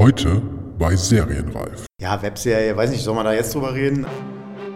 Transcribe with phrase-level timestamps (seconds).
[0.00, 0.40] Heute
[0.78, 1.84] bei Serienreif.
[2.00, 4.06] Ja, Webserie, weiß nicht, soll man da jetzt drüber reden?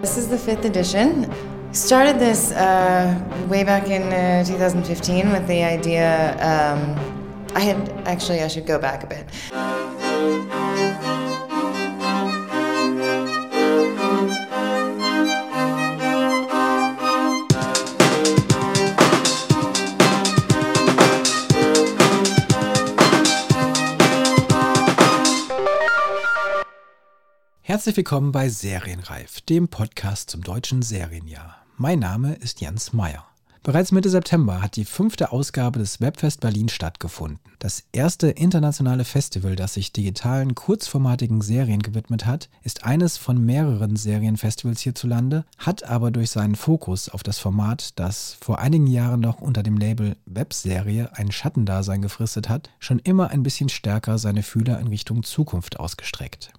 [0.02, 1.26] This is the fifth edition.
[1.72, 3.14] Started this uh,
[3.48, 6.36] way back in uh, 2015 with the idea.
[6.42, 6.94] Um,
[7.56, 9.24] I had actually, I should go back a bit.
[27.74, 31.56] Herzlich willkommen bei Serienreif, dem Podcast zum deutschen Serienjahr.
[31.76, 33.26] Mein Name ist Jens Meyer.
[33.64, 37.40] Bereits Mitte September hat die fünfte Ausgabe des Webfest Berlin stattgefunden.
[37.58, 43.96] Das erste internationale Festival, das sich digitalen, kurzformatigen Serien gewidmet hat, ist eines von mehreren
[43.96, 49.40] Serienfestivals hierzulande, hat aber durch seinen Fokus auf das Format, das vor einigen Jahren noch
[49.40, 54.78] unter dem Label Webserie ein Schattendasein gefristet hat, schon immer ein bisschen stärker seine Fühler
[54.78, 56.52] in Richtung Zukunft ausgestreckt.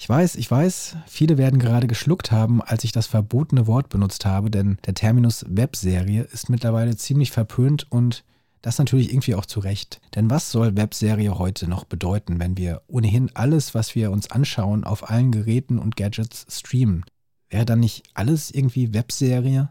[0.00, 4.24] Ich weiß, ich weiß, viele werden gerade geschluckt haben, als ich das verbotene Wort benutzt
[4.24, 8.24] habe, denn der Terminus Webserie ist mittlerweile ziemlich verpönt und
[8.62, 10.00] das natürlich irgendwie auch zu Recht.
[10.14, 14.84] Denn was soll Webserie heute noch bedeuten, wenn wir ohnehin alles, was wir uns anschauen,
[14.84, 17.04] auf allen Geräten und Gadgets streamen?
[17.50, 19.68] Wäre dann nicht alles irgendwie Webserie?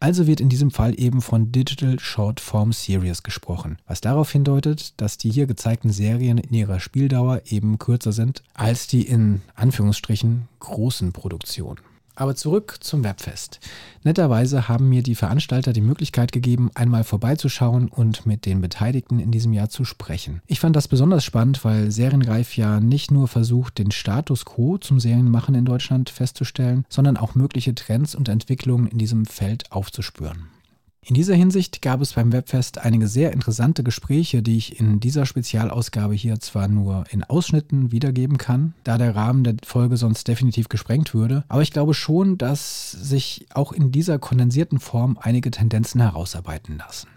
[0.00, 4.94] Also wird in diesem Fall eben von Digital Short Form Series gesprochen, was darauf hindeutet,
[5.00, 10.46] dass die hier gezeigten Serien in ihrer Spieldauer eben kürzer sind als die in Anführungsstrichen
[10.60, 11.80] großen Produktionen.
[12.18, 13.60] Aber zurück zum Webfest.
[14.02, 19.30] Netterweise haben mir die Veranstalter die Möglichkeit gegeben, einmal vorbeizuschauen und mit den Beteiligten in
[19.30, 20.42] diesem Jahr zu sprechen.
[20.48, 24.98] Ich fand das besonders spannend, weil Serienreif ja nicht nur versucht, den Status quo zum
[24.98, 30.57] Serienmachen in Deutschland festzustellen, sondern auch mögliche Trends und Entwicklungen in diesem Feld aufzuspüren.
[31.00, 35.24] In dieser Hinsicht gab es beim Webfest einige sehr interessante Gespräche, die ich in dieser
[35.24, 40.68] Spezialausgabe hier zwar nur in Ausschnitten wiedergeben kann, da der Rahmen der Folge sonst definitiv
[40.68, 46.00] gesprengt würde, aber ich glaube schon, dass sich auch in dieser kondensierten Form einige Tendenzen
[46.00, 47.08] herausarbeiten lassen.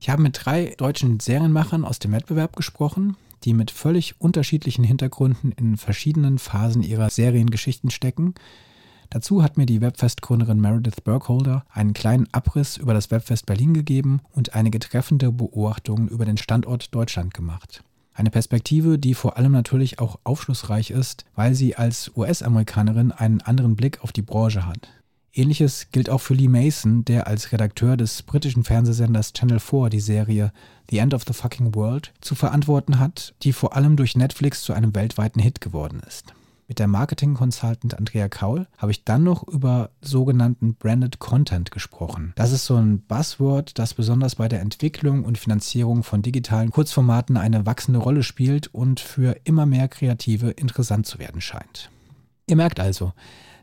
[0.00, 5.52] Ich habe mit drei deutschen Serienmachern aus dem Wettbewerb gesprochen, die mit völlig unterschiedlichen Hintergründen
[5.52, 8.34] in verschiedenen Phasen ihrer Seriengeschichten stecken,
[9.10, 14.20] Dazu hat mir die Webfest-Gründerin Meredith Burkholder einen kleinen Abriss über das Webfest Berlin gegeben
[14.30, 17.82] und einige treffende Beobachtungen über den Standort Deutschland gemacht.
[18.14, 23.74] Eine Perspektive, die vor allem natürlich auch aufschlussreich ist, weil sie als US-Amerikanerin einen anderen
[23.74, 24.88] Blick auf die Branche hat.
[25.32, 30.00] Ähnliches gilt auch für Lee Mason, der als Redakteur des britischen Fernsehsenders Channel 4 die
[30.00, 30.52] Serie
[30.90, 34.72] The End of the Fucking World zu verantworten hat, die vor allem durch Netflix zu
[34.72, 36.34] einem weltweiten Hit geworden ist.
[36.70, 42.32] Mit der Marketing-Consultant Andrea Kaul habe ich dann noch über sogenannten Branded Content gesprochen.
[42.36, 47.36] Das ist so ein Buzzword, das besonders bei der Entwicklung und Finanzierung von digitalen Kurzformaten
[47.36, 51.90] eine wachsende Rolle spielt und für immer mehr Kreative interessant zu werden scheint.
[52.46, 53.14] Ihr merkt also,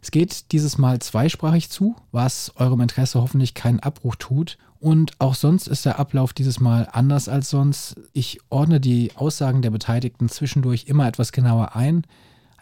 [0.01, 4.57] es geht dieses Mal zweisprachig zu, was eurem Interesse hoffentlich keinen Abbruch tut.
[4.81, 7.95] Und auch sonst ist der Ablauf dieses Mal anders als sonst.
[8.11, 12.05] Ich ordne die Aussagen der Beteiligten zwischendurch immer etwas genauer ein.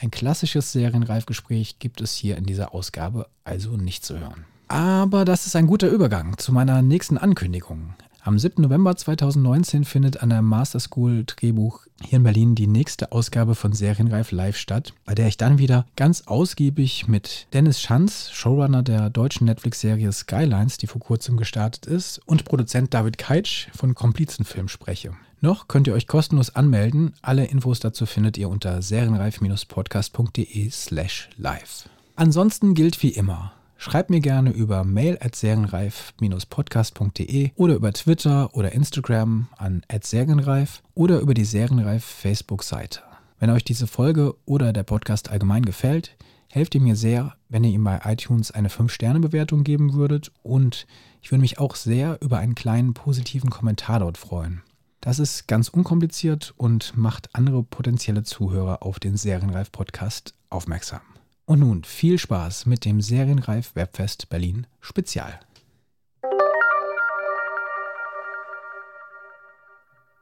[0.05, 4.45] Ein klassisches Serienreifgespräch gibt es hier in dieser Ausgabe also nicht zu hören.
[4.67, 7.95] Aber das ist ein guter Übergang zu meiner nächsten Ankündigung.
[8.21, 8.61] Am 7.
[8.61, 13.73] November 2019 findet an der Master School Drehbuch hier in Berlin die nächste Ausgabe von
[13.73, 19.09] Serienreif Live statt, bei der ich dann wieder ganz ausgiebig mit Dennis Schanz, Showrunner der
[19.09, 25.16] deutschen Netflix-Serie Skylines, die vor kurzem gestartet ist, und Produzent David Keitsch von Komplizenfilm spreche.
[25.45, 27.13] Noch könnt ihr euch kostenlos anmelden.
[27.22, 31.88] Alle Infos dazu findet ihr unter serienreif-podcast.de slash live.
[32.16, 38.72] Ansonsten gilt wie immer, schreibt mir gerne über mail at serienreif-podcast.de oder über Twitter oder
[38.72, 43.01] Instagram an serienreif oder über die Serienreif Facebook-Seite.
[43.38, 46.17] Wenn euch diese Folge oder der Podcast allgemein gefällt,
[46.50, 50.88] helft ihr mir sehr, wenn ihr ihm bei iTunes eine 5-Sterne-Bewertung geben würdet und
[51.22, 54.63] ich würde mich auch sehr über einen kleinen positiven Kommentar dort freuen.
[55.05, 61.02] Das ist ganz unkompliziert und macht andere potenzielle Zuhörer auf den Serienreif Podcast aufmerksam.
[61.46, 65.40] Und nun viel Spaß mit dem Serienreif Webfest Berlin Spezial.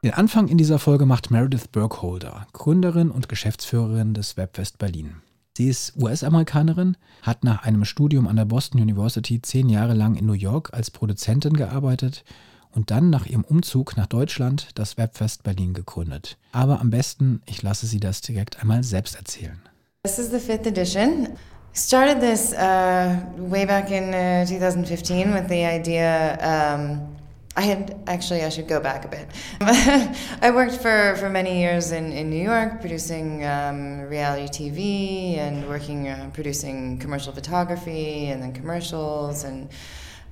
[0.04, 5.22] Den Anfang in dieser Folge macht Meredith Burkholder, Gründerin und Geschäftsführerin des Webfest Berlin.
[5.56, 10.26] Sie ist US-Amerikanerin, hat nach einem Studium an der Boston University zehn Jahre lang in
[10.26, 12.26] New York als Produzentin gearbeitet
[12.74, 16.38] und dann nach ihrem Umzug nach Deutschland das Webfest Berlin gegründet.
[16.52, 19.60] Aber am besten, ich lasse sie das direkt einmal selbst erzählen.
[20.04, 21.30] This is the fifth edition.
[21.74, 26.38] Started this uh, way back in uh, 2015 with the idea.
[26.42, 27.14] Um,
[27.56, 29.28] I had actually I should go back a bit.
[30.42, 35.68] I worked for, for many years in, in New York producing um, reality TV and
[35.68, 39.70] working uh, producing commercial photography and then commercials and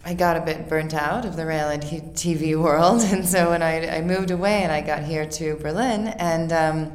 [0.04, 3.98] I got a bit burnt out of the reality TV world and so when I,
[3.98, 6.92] I moved away and I got here to Berlin and um,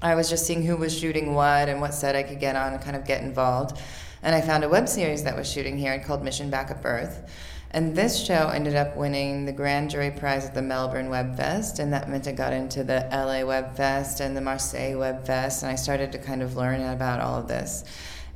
[0.00, 2.72] I was just seeing who was shooting what and what set I could get on
[2.72, 3.78] and kind of get involved
[4.22, 7.30] and I found a web series that was shooting here called Mission Backup Earth
[7.72, 11.78] and this show ended up winning the Grand Jury Prize at the Melbourne Web Fest,
[11.78, 15.62] and that meant I got into the LA Web Fest and the Marseille Web Fest,
[15.62, 17.84] and I started to kind of learn about all of this.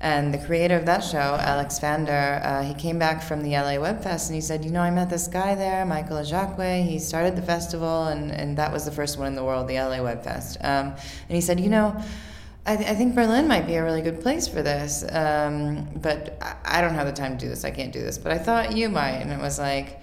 [0.02, 3.78] And the creator of that show, Alex Vander, uh, he came back from the LA
[3.78, 6.58] Web Fest and he said, You know, I met this guy there, Michael Jacque.
[6.58, 9.78] He started the festival, and, and that was the first one in the world, the
[9.78, 10.56] LA Web Fest.
[10.62, 10.96] Um, and
[11.28, 12.02] he said, You know,
[12.64, 15.04] I, th- I, think Berlin might be a really good place for this.
[15.10, 17.64] Um, but I, I, don't have the time to do this.
[17.64, 18.16] I can't do this.
[18.16, 19.16] But I thought you might.
[19.16, 20.00] And it was like,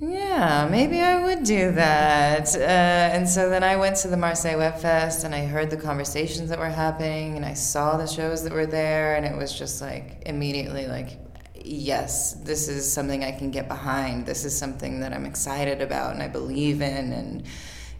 [0.00, 2.54] yeah, maybe I would do that.
[2.54, 5.76] Uh, and so then I went to the Marseille Web Fest and I heard the
[5.76, 9.16] conversations that were happening and I saw the shows that were there.
[9.16, 11.18] And it was just like immediately like,
[11.54, 14.26] yes, this is something I can get behind.
[14.26, 17.12] This is something that I'm excited about and I believe in.
[17.12, 17.44] And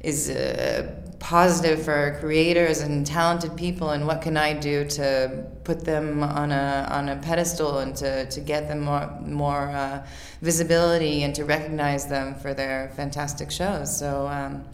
[0.00, 5.84] is uh, positive for creators and talented people and what can I do to put
[5.84, 10.06] them on a on a pedestal and to, to get them more more uh,
[10.42, 14.64] visibility and to recognize them for their fantastic shows so um,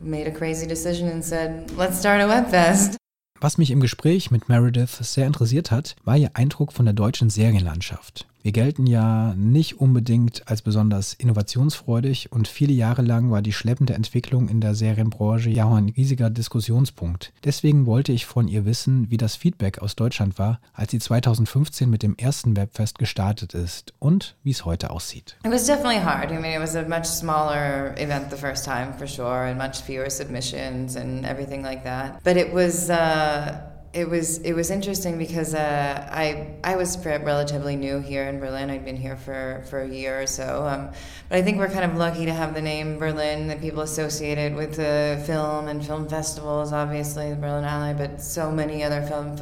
[0.00, 2.96] made a crazy decision and said let's start a webfest
[3.40, 7.30] Was mich im Gespräch mit Meredith sehr interessiert hat, war ihr Eindruck von der deutschen
[7.30, 8.26] Serienlandschaft.
[8.42, 13.92] Wir gelten ja nicht unbedingt als besonders innovationsfreudig und viele Jahre lang war die schleppende
[13.92, 17.34] Entwicklung in der Serienbranche ja auch ein riesiger Diskussionspunkt.
[17.44, 21.90] Deswegen wollte ich von ihr wissen, wie das Feedback aus Deutschland war, als sie 2015
[21.90, 25.36] mit dem ersten Webfest gestartet ist und wie es heute aussieht.
[25.44, 26.30] It was definitely hard.
[26.30, 29.82] I mean, it was a much smaller event the first time for sure and much
[29.84, 32.22] fewer submissions and everything like that.
[32.24, 37.74] But it was uh it was it was interesting because uh, I I was relatively
[37.74, 38.70] new here in Berlin.
[38.70, 40.92] I'd been here for, for a year or so, um,
[41.28, 44.38] but I think we're kind of lucky to have the name Berlin that people associate
[44.38, 46.72] it with the film and film festivals.
[46.72, 49.36] Obviously, the Berlinale, but so many other film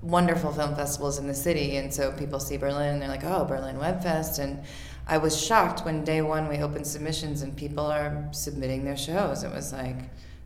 [0.00, 3.44] wonderful film festivals in the city, and so people see Berlin and they're like, oh,
[3.44, 4.62] Berlin Web Fest, and
[5.08, 9.42] I was shocked when day one we opened submissions and people are submitting their shows.
[9.42, 9.96] It was like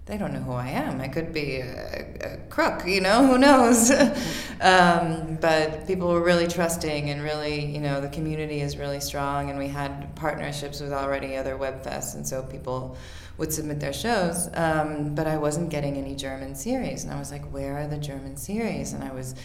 [0.06, 1.00] they don't know who I am.
[1.00, 3.90] I could be a, a crook, you know, who knows?
[4.60, 9.49] um, but people were really trusting and really, you know, the community is really strong.
[9.49, 12.96] And we had partnerships with already other web fests, and so people
[13.38, 14.49] would submit their shows.
[14.54, 17.98] Um, but I wasn't getting any German series, and I was like, where are the
[17.98, 18.93] German series?
[18.94, 19.37] And I was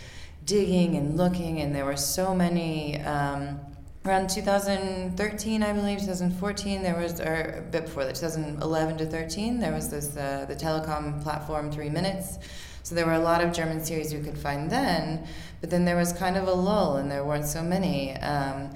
[0.43, 2.99] digging and looking, and there were so many.
[3.01, 3.59] Um,
[4.07, 9.59] around 2013, I believe, 2014, there was, or a bit before that, 2011 to 13,
[9.59, 12.39] there was this, uh, the telecom platform Three Minutes.
[12.83, 15.27] So there were a lot of German series you could find then,
[15.59, 18.15] but then there was kind of a lull and there weren't so many.
[18.17, 18.69] Um,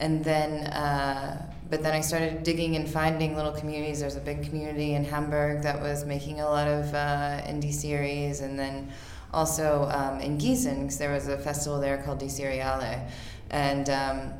[0.00, 4.00] and then, uh, but then I started digging and finding little communities.
[4.00, 8.40] There's a big community in Hamburg that was making a lot of uh, indie series,
[8.40, 8.90] and then
[9.32, 13.08] also um, in Gießen, because there was a festival there called Die Seriale.
[13.50, 14.32] And um,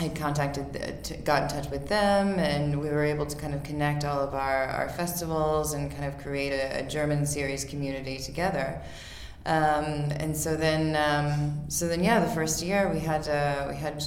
[0.00, 4.02] I contacted, got in touch with them, and we were able to kind of connect
[4.02, 8.80] all of our, our festivals and kind of create a, a German series community together.
[9.44, 13.76] Um, and so then, um, so then, yeah, the first year we had uh, we
[13.76, 14.02] had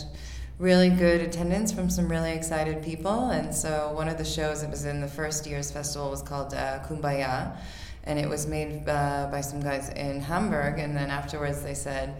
[0.57, 3.29] really good attendance from some really excited people.
[3.29, 6.55] And so one of the shows that was in the first year's festival was called
[6.55, 7.55] uh, Kumbaya,
[8.05, 10.79] and it was made uh, by some guys in Hamburg.
[10.79, 12.15] And then afterwards, they said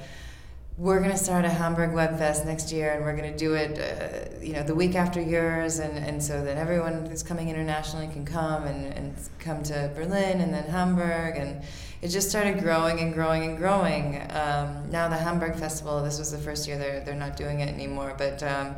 [0.77, 3.53] we're going to start a Hamburg Web Fest next year, and we're going to do
[3.53, 7.50] it, uh, you know, the week after yours, and, and so that everyone who's coming
[7.50, 11.62] internationally can come and, and come to Berlin and then Hamburg, and
[12.01, 14.15] it just started growing and growing and growing.
[14.32, 17.70] Um, now the Hamburg Festival, this was the first year they're they're not doing it
[17.70, 18.75] anymore, but um,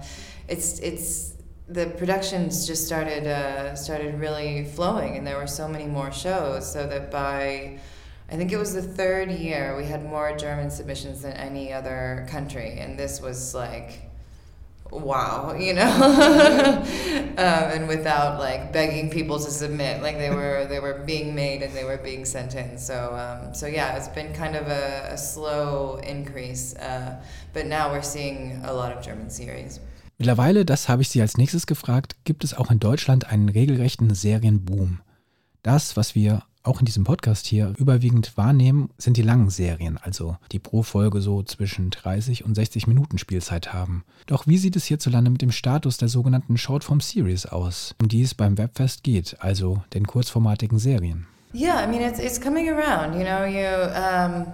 [0.49, 1.35] it's it's
[1.69, 6.69] the productions just started uh, started really flowing, and there were so many more shows,
[6.71, 7.79] so that by
[8.29, 12.25] I think it was the third year we had more German submissions than any other
[12.29, 14.01] country, and this was like,
[14.91, 15.83] wow, you know,
[17.37, 21.61] um, and without like begging people to submit, like they were they were being made
[21.61, 22.79] and they were being sent in.
[22.79, 27.21] So um, so yeah, it's been kind of a, a slow increase, uh,
[27.53, 29.79] but now we're seeing a lot of German series.
[30.17, 34.15] Mittlerweile, das habe ich Sie als nächstes gefragt, gibt es auch in Deutschland einen regelrechten
[34.15, 35.01] Serienboom.
[35.61, 40.37] Das, was wir auch in diesem Podcast hier überwiegend wahrnehmen, sind die langen Serien, also
[40.51, 44.03] die pro Folge so zwischen 30 und 60 Minuten Spielzeit haben.
[44.25, 48.21] Doch wie sieht es hierzulande mit dem Status der sogenannten Shortform Series aus, um die
[48.21, 51.27] es beim Webfest geht, also den kurzformatigen Serien?
[51.53, 53.13] Yeah, I mean it's it's coming around.
[53.17, 54.45] You know, you um,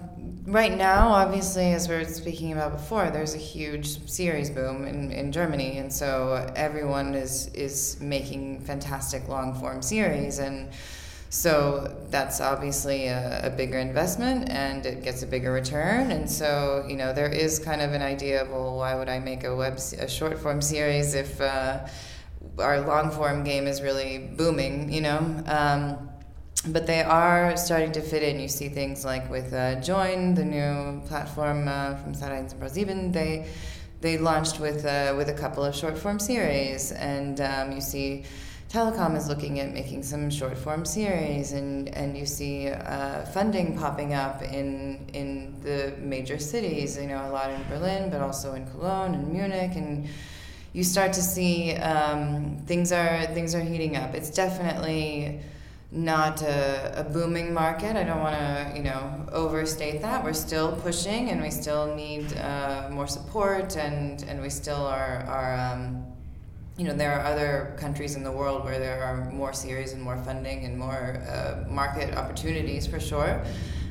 [0.46, 5.12] right now, obviously, as we were speaking about before, there's a huge series boom in,
[5.12, 10.70] in Germany, and so everyone is is making fantastic long form series, and
[11.31, 16.83] so that's obviously a, a, bigger investment, and it gets a bigger return, and so
[16.89, 19.55] you know there is kind of an idea of well, why would I make a
[19.55, 21.88] web a short form series if uh,
[22.59, 25.19] our long form game is really booming, you know.
[25.47, 26.09] Um,
[26.67, 28.38] but they are starting to fit in.
[28.38, 33.13] You see things like with uh, Join, the new platform uh, from Sat1 and ProSieben,
[33.13, 33.47] they
[34.01, 38.25] they launched with uh, with a couple of short form series, and um, you see
[38.71, 43.77] Telecom is looking at making some short form series, and and you see uh, funding
[43.77, 46.95] popping up in in the major cities.
[46.95, 50.07] You know, a lot in Berlin, but also in Cologne and Munich, and
[50.71, 54.15] you start to see um, things are things are heating up.
[54.15, 55.41] It's definitely
[55.91, 57.97] not a, a, booming market.
[57.97, 60.23] I don't want to, you know, overstate that.
[60.23, 65.25] We're still pushing, and we still need uh, more support, and and we still are
[65.27, 65.59] are.
[65.59, 66.00] Um,
[66.81, 70.01] you know, there are other countries in the world where there are more series and
[70.01, 73.39] more funding and more uh, market opportunities for sure.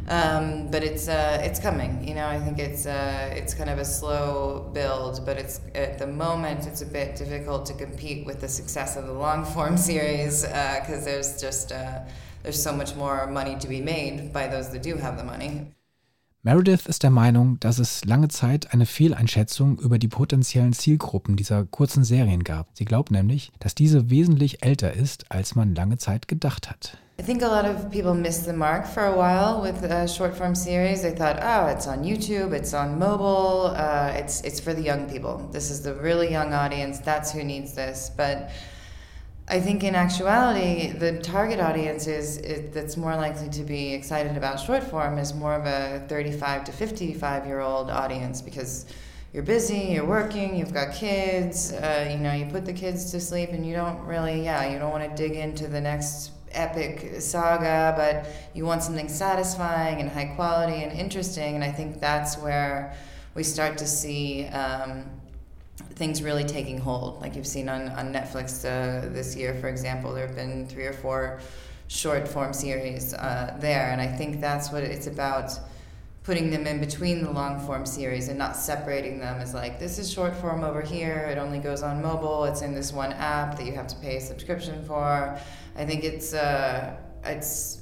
[0.09, 1.93] Um, but it's uh, it's coming.
[2.09, 6.01] You know, I think it's uh, it's kind of a slow build, but it's at
[6.01, 9.77] the moment it's a bit difficult to compete with the success of the long form
[9.91, 12.01] series because uh, there's just uh,
[12.43, 15.73] there's so much more money to be made by those that do have the money.
[16.43, 21.67] Meredith ist der Meinung, dass es lange Zeit eine Fehleinschätzung über die potenziellen Zielgruppen dieser
[21.67, 22.69] kurzen Serien gab.
[22.73, 26.97] Sie glaubt nämlich, dass diese wesentlich älter ist, als man lange Zeit gedacht hat.
[27.21, 30.35] I think a lot of people missed the mark for a while with a short
[30.35, 31.03] form series.
[31.03, 35.07] They thought, oh, it's on YouTube, it's on mobile, uh, it's it's for the young
[35.11, 35.47] people.
[35.53, 37.01] This is the really young audience.
[37.01, 38.11] That's who needs this.
[38.17, 38.49] But
[39.51, 44.37] I think in actuality, the target audience is it, that's more likely to be excited
[44.37, 48.87] about short form is more of a 35 to 55 year old audience because
[49.33, 53.19] you're busy, you're working, you've got kids, uh, you know, you put the kids to
[53.19, 57.21] sleep and you don't really, yeah, you don't want to dig into the next epic
[57.21, 61.57] saga, but you want something satisfying and high quality and interesting.
[61.57, 62.97] And I think that's where
[63.35, 65.11] we start to see um,
[65.95, 67.21] things really taking hold.
[67.21, 70.87] Like you've seen on, on Netflix uh, this year, for example, there have been three
[70.87, 71.41] or four
[71.89, 73.91] short form series uh, there.
[73.91, 75.53] And I think that's what it's about
[76.23, 79.99] putting them in between the long form series and not separating them as like this
[79.99, 83.57] is short form over here it only goes on mobile it's in this one app
[83.57, 85.39] that you have to pay a subscription for
[85.77, 86.95] i think it's uh,
[87.25, 87.81] it's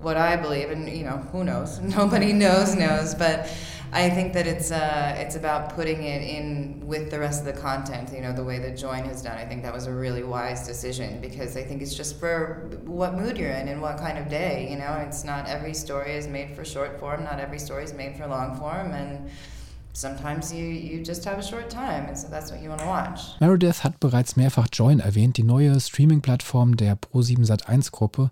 [0.00, 3.52] what i believe and you know who knows nobody knows knows but
[3.94, 7.60] I think that it's uh, it's about putting it in with the rest of the
[7.60, 8.12] content.
[8.12, 9.38] You know, the way that Join has done.
[9.38, 13.14] I think that was a really wise decision because I think it's just for what
[13.14, 14.68] mood you're in and what kind of day.
[14.68, 17.22] You know, it's not every story is made for short form.
[17.22, 19.30] Not every story is made for long form, and
[19.94, 22.86] sometimes you, you just have a short time and so that's what you want to
[22.86, 23.20] watch.
[23.40, 28.30] Meredith hat bereits mehrfach Join erwähnt, die neue Streaming-Plattform der Pro7 Sat1-Gruppe,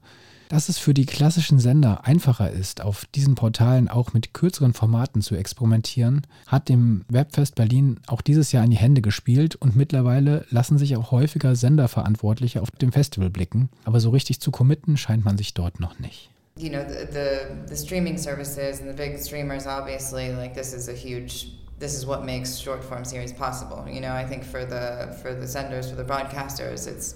[0.53, 5.23] Dass es für die klassischen Sender einfacher ist, auf diesen Portalen auch mit kürzeren Formaten
[5.23, 10.45] zu experimentieren, hat dem Webfest Berlin auch dieses Jahr in die Hände gespielt und mittlerweile
[10.51, 13.71] lassen sich auch häufiger Senderverantwortliche auf dem Festival blicken.
[13.87, 16.29] Aber so richtig zu committen scheint man sich dort noch nicht.
[16.59, 20.87] You know, the, the, the streaming services and the big streamers, obviously, like this is
[20.87, 21.47] a huge
[21.79, 23.91] this is what makes short form series possible.
[23.91, 27.15] You know, I think for the for the senders, for the broadcasters, it's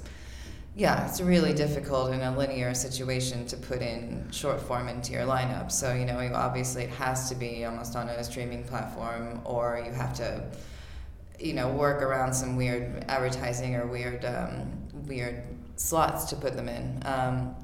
[0.76, 5.23] yeah, it's really difficult in a linear situation to put in short form into your
[5.23, 5.73] lineup.
[5.73, 9.90] So, you know, obviously it has to be almost on a streaming platform, or you
[9.92, 10.45] have to,
[11.40, 14.71] you know, work around some weird advertising or weird, um,
[15.06, 15.45] weird
[15.76, 17.02] slots to put them in.
[17.06, 17.56] Um,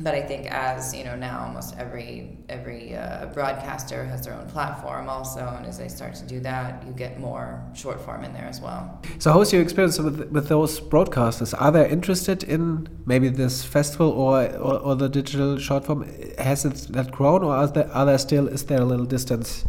[0.00, 4.48] but I think as you know now, almost every every uh, broadcaster has their own
[4.48, 8.32] platform also, and as they start to do that, you get more short form in
[8.32, 9.00] there as well.
[9.18, 11.54] So, how's your experience with with those broadcasters?
[11.58, 16.08] Are they interested in maybe this festival or or, or the digital short form?
[16.38, 19.64] Has it that grown, or are there, are there still is there a little distance?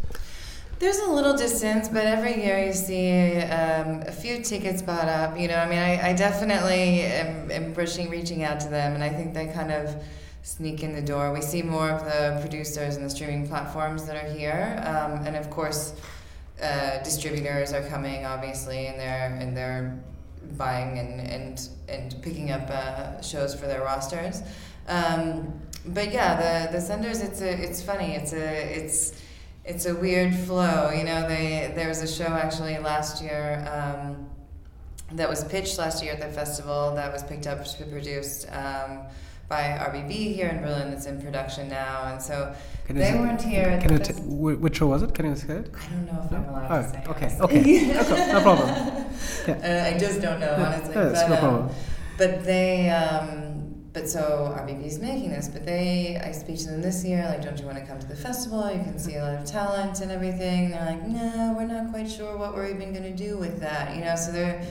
[0.80, 5.38] There's a little distance, but every year you see um, a few tickets bought up.
[5.38, 9.04] You know, I mean, I, I definitely am, am pushing, reaching out to them, and
[9.04, 10.02] I think they kind of
[10.42, 11.34] sneak in the door.
[11.34, 15.36] We see more of the producers and the streaming platforms that are here, um, and
[15.36, 15.96] of course,
[16.64, 20.00] uh, distributors are coming, obviously, and they're and they're
[20.58, 24.44] buying and and and picking up uh, shows for their rosters.
[24.88, 27.20] Um, but yeah, the the senders.
[27.20, 28.16] It's a it's funny.
[28.16, 29.22] It's a it's
[29.66, 30.90] it's a weird flow.
[30.92, 33.66] You know, they there was a show actually last year.
[33.72, 34.26] Um,
[35.14, 38.48] that was pitched last year at the festival that was picked up to be produced
[38.52, 39.00] um,
[39.48, 40.94] by RBB here in Berlin.
[40.94, 42.54] It's in production now, and so
[42.86, 43.80] Can they say- weren't here.
[43.82, 45.16] Can you t- which show was it?
[45.16, 45.72] Can you say it?
[45.76, 46.38] I don't know if No?
[46.38, 47.04] I'm allowed Oh, to say.
[47.08, 47.92] okay, honestly.
[47.92, 48.70] okay, okay, no problem.
[49.50, 50.94] Uh, I just don't know, honestly.
[50.94, 51.70] yeah, but, no um, problem.
[52.20, 53.49] but they, um,
[53.92, 57.60] but so is making this, but they, I speak to them this year, like, don't
[57.60, 58.72] you want to come to the festival?
[58.72, 60.70] You can see a lot of talent and everything.
[60.70, 63.96] They're like, no, we're not quite sure what we're even going to do with that,
[63.96, 64.16] you know.
[64.16, 64.66] So they're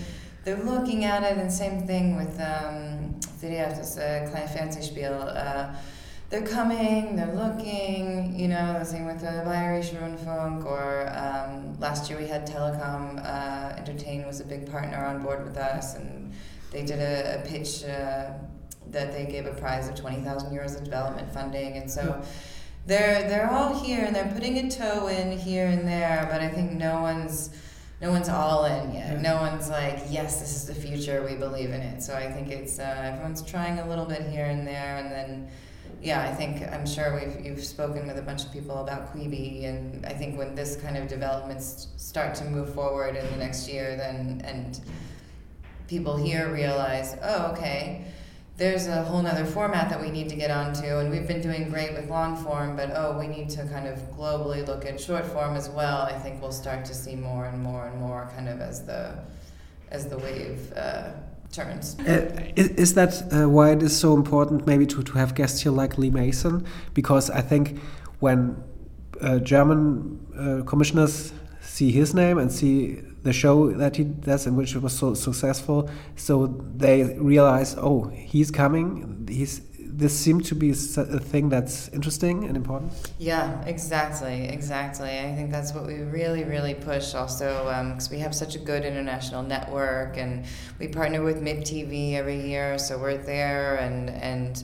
[0.45, 5.37] they're looking at it, and same thing with um, das uh, kleine Fernsehspiel.
[5.37, 5.75] Uh,
[6.31, 12.09] they're coming, they're looking, you know, the same with the Bayerische Rundfunk, or um, last
[12.09, 16.33] year we had Telecom uh, Entertain was a big partner on board with us, and
[16.71, 18.31] they did a, a pitch uh,
[18.93, 22.23] that they gave a prize of 20,000 euros of development funding, and so
[22.87, 26.49] they're, they're all here, and they're putting a toe in here and there, but I
[26.49, 27.51] think no one's
[28.01, 29.21] no one's all in yet.
[29.21, 31.27] No one's like, yes, this is the future.
[31.29, 32.01] We believe in it.
[32.01, 35.49] So I think it's uh, everyone's trying a little bit here and there, and then
[36.01, 39.65] yeah, I think I'm sure we've you've spoken with a bunch of people about Quibi,
[39.65, 43.69] and I think when this kind of developments start to move forward in the next
[43.69, 44.81] year, then and
[45.89, 48.05] people here realize, oh, okay,
[48.59, 51.71] there's a whole nother format that we need to get onto, and we've been doing
[51.71, 55.25] great with long form, but oh, we need to kind of globally look at short
[55.25, 56.03] form as well.
[56.03, 59.15] I think we'll start to see more and more and more kind of as the
[59.91, 61.11] as the wave uh,
[61.53, 61.97] turns.
[62.01, 65.63] Uh, is, is that uh, why it is so important maybe to, to have guests
[65.63, 66.67] here like Lee Mason?
[66.95, 67.79] Because I think
[68.19, 68.63] when
[69.21, 74.75] uh, German uh, commissioners see his name and see the show that he does which
[74.75, 76.47] it was so successful, so
[76.77, 79.27] they realize, oh, he's coming.
[79.29, 79.63] He's
[79.99, 82.93] this seemed to be a thing that's interesting and important.
[83.19, 85.19] Yeah, exactly, exactly.
[85.19, 88.61] I think that's what we really, really push also um, because we have such a
[88.61, 90.45] good international network and
[90.79, 94.63] we partner with Mid TV every year, so we're there and and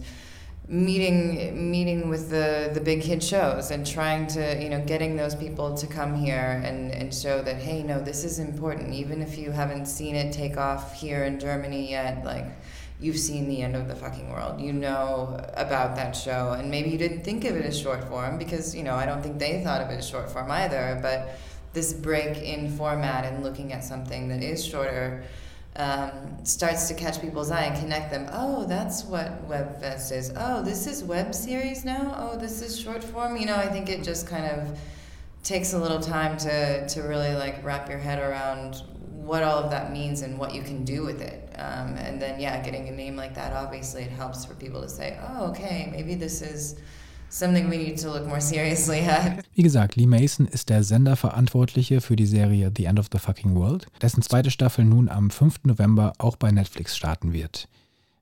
[0.67, 5.35] meeting meeting with the the big hit shows and trying to you know getting those
[5.35, 9.37] people to come here and and show that hey no this is important even if
[9.37, 12.47] you haven't seen it take off here in Germany yet like
[13.01, 14.61] you've seen the end of the fucking world.
[14.61, 18.39] You know about that show, and maybe you didn't think of it as short form
[18.39, 20.99] because, you know, I don't think they thought of it as short form either.
[21.03, 21.39] But
[21.73, 25.25] this break in format and looking at something that is shorter
[25.77, 28.29] um, starts to catch people's eye and connect them.
[28.33, 30.33] Oh, that's what WebFest is.
[30.37, 32.15] Oh, this is web series now.
[32.17, 33.37] Oh, this is short form.
[33.37, 34.79] You know, I think it just kind of
[35.43, 39.71] takes a little time to, to really like wrap your head around what all of
[39.71, 41.51] that means and what you can do with it.
[41.57, 44.89] Um, and then, yeah, getting a name like that, obviously, it helps for people to
[44.89, 46.77] say, oh, okay, maybe this is
[49.55, 53.55] Wie gesagt, Lee Mason ist der Senderverantwortliche für die Serie The End of the Fucking
[53.55, 55.65] World, dessen zweite Staffel nun am 5.
[55.65, 57.69] November auch bei Netflix starten wird.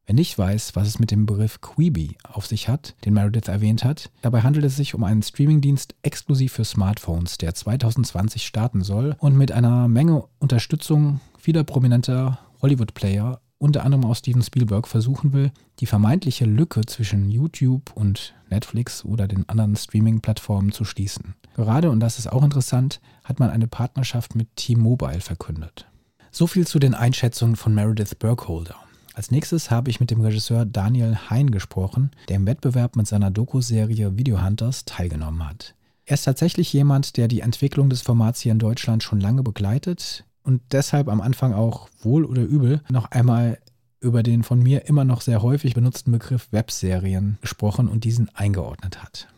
[0.06, 3.84] Wer nicht weiß, was es mit dem Begriff Quibi auf sich hat, den Meredith erwähnt
[3.84, 9.14] hat, dabei handelt es sich um einen Streamingdienst exklusiv für Smartphones, der 2020 starten soll
[9.18, 15.52] und mit einer Menge Unterstützung vieler prominenter Hollywood-Player, unter anderem auch Steven Spielberg, versuchen will,
[15.78, 21.34] die vermeintliche Lücke zwischen YouTube und Netflix oder den anderen Streaming-Plattformen zu schließen.
[21.54, 25.86] Gerade, und das ist auch interessant, hat man eine Partnerschaft mit T-Mobile verkündet.
[26.32, 28.74] So viel zu den Einschätzungen von Meredith Burkholder.
[29.14, 33.30] Als nächstes habe ich mit dem Regisseur Daniel Hein gesprochen, der im Wettbewerb mit seiner
[33.30, 35.76] Doku-Serie Video Hunters teilgenommen hat.
[36.04, 40.24] Er ist tatsächlich jemand, der die Entwicklung des Formats hier in Deutschland schon lange begleitet
[40.42, 43.58] und deshalb am Anfang auch wohl oder übel noch einmal
[44.00, 49.02] über den von mir immer noch sehr häufig benutzten Begriff Webserien gesprochen und diesen eingeordnet
[49.02, 49.28] hat.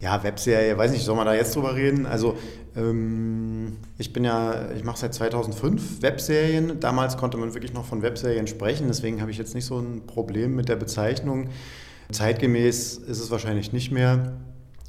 [0.00, 2.04] Ja, Webserie, weiß nicht, soll man da jetzt drüber reden?
[2.04, 2.36] Also,
[2.76, 6.78] ähm, ich bin ja, ich mache seit 2005 Webserien.
[6.80, 10.06] Damals konnte man wirklich noch von Webserien sprechen, deswegen habe ich jetzt nicht so ein
[10.06, 11.48] Problem mit der Bezeichnung.
[12.10, 14.36] Zeitgemäß ist es wahrscheinlich nicht mehr.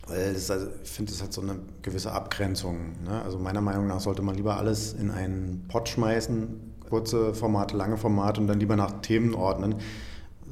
[0.08, 3.04] Also, ich finde, das hat so eine gewisse Abgrenzung.
[3.04, 3.22] Ne?
[3.24, 6.48] Also meiner Meinung nach sollte man lieber alles in einen Pott schmeißen,
[6.88, 9.76] kurze Formate, lange Formate und dann lieber nach Themen ordnen,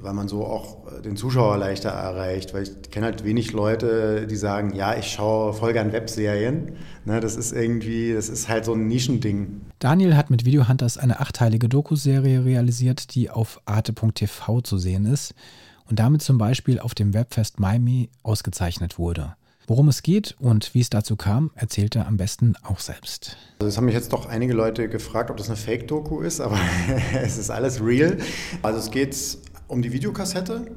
[0.01, 2.53] weil man so auch äh, den Zuschauer leichter erreicht.
[2.53, 6.73] Weil ich kenne halt wenig Leute, die sagen, ja, ich schaue voll gern Webserien.
[7.05, 7.19] Ne?
[7.19, 9.61] Das ist irgendwie, das ist halt so ein Nischending.
[9.77, 15.35] Daniel hat mit Video Hunters eine achteilige Doku-Serie realisiert, die auf arte.tv zu sehen ist
[15.89, 19.35] und damit zum Beispiel auf dem Webfest Miami ausgezeichnet wurde.
[19.67, 23.37] Worum es geht und wie es dazu kam, erzählt er am besten auch selbst.
[23.59, 26.59] Also es haben mich jetzt doch einige Leute gefragt, ob das eine Fake-Doku ist, aber
[27.21, 28.17] es ist alles real.
[28.61, 29.15] Also es geht
[29.67, 30.67] um die Videokassette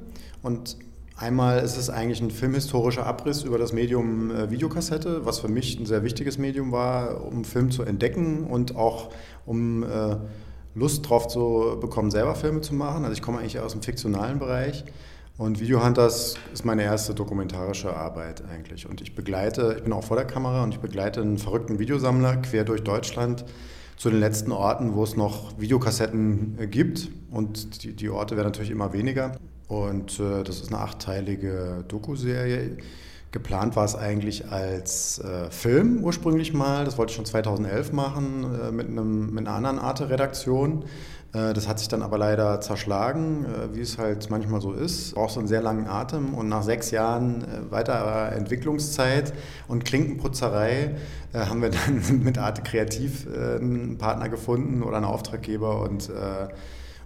[0.42, 0.77] und
[1.18, 5.81] Einmal ist es eigentlich ein filmhistorischer Abriss über das Medium äh, Videokassette, was für mich
[5.81, 9.09] ein sehr wichtiges Medium war, um Film zu entdecken und auch
[9.46, 10.16] um äh,
[10.75, 13.05] Lust drauf zu bekommen, selber Filme zu machen.
[13.05, 14.85] Also ich komme eigentlich aus dem fiktionalen Bereich
[15.38, 18.88] und Videohunters ist meine erste dokumentarische Arbeit eigentlich.
[18.88, 22.37] Und ich begleite, ich bin auch vor der Kamera und ich begleite einen verrückten Videosammler
[22.37, 23.44] quer durch Deutschland
[23.99, 27.11] zu den letzten Orten, wo es noch Videokassetten äh, gibt.
[27.31, 29.33] Und die, die Orte werden natürlich immer weniger.
[29.68, 32.79] Und äh, das ist eine achteilige Doku-Serie.
[33.33, 36.87] Geplant war es eigentlich als äh, Film ursprünglich mal.
[36.87, 40.83] Das wollte ich schon 2011 machen äh, mit, einem, mit einer anderen Art der Redaktion.
[40.83, 40.87] Äh,
[41.33, 45.15] das hat sich dann aber leider zerschlagen, äh, wie es halt manchmal so ist.
[45.15, 49.33] Braucht so einen sehr langen Atem und nach sechs Jahren äh, weiterer Entwicklungszeit
[49.69, 50.97] und Klinkenputzerei
[51.35, 56.11] haben wir dann mit Arte Kreativ einen Partner gefunden oder einen Auftraggeber und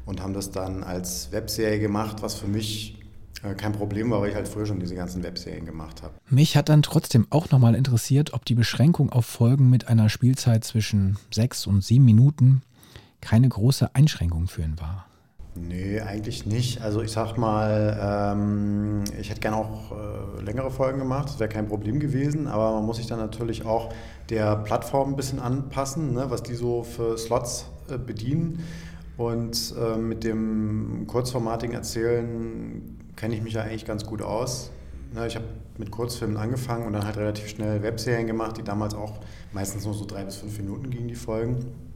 [0.07, 3.01] und haben das dann als Webserie gemacht, was für mich
[3.43, 6.15] äh, kein Problem war, weil ich halt früher schon diese ganzen Webserien gemacht habe.
[6.29, 10.65] Mich hat dann trotzdem auch nochmal interessiert, ob die Beschränkung auf Folgen mit einer Spielzeit
[10.65, 12.63] zwischen sechs und sieben Minuten
[13.21, 15.07] keine große Einschränkung für ihn war.
[15.57, 16.81] Nee, eigentlich nicht.
[16.81, 21.49] Also ich sag mal, ähm, ich hätte gerne auch äh, längere Folgen gemacht, das wäre
[21.49, 23.93] kein Problem gewesen, aber man muss sich dann natürlich auch
[24.29, 28.63] der Plattform ein bisschen anpassen, ne, was die so für Slots äh, bedienen.
[29.17, 34.71] Und äh, mit dem kurzformatigen Erzählen kenne ich mich ja eigentlich ganz gut aus.
[35.13, 38.95] Ne, ich habe mit Kurzfilmen angefangen und dann halt relativ schnell Webserien gemacht, die damals
[38.95, 39.19] auch
[39.53, 41.90] meistens nur so drei bis fünf Minuten gingen, die Folgen.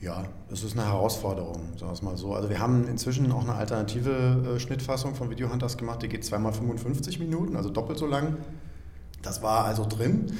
[0.00, 2.34] Ja, es ist eine Herausforderung, sagen wir es mal so.
[2.34, 6.54] Also wir haben inzwischen auch eine alternative äh, Schnittfassung von Videohunters gemacht, die geht zweimal
[6.54, 8.38] 55 Minuten, also doppelt so lang.
[9.20, 10.32] Das war also drin.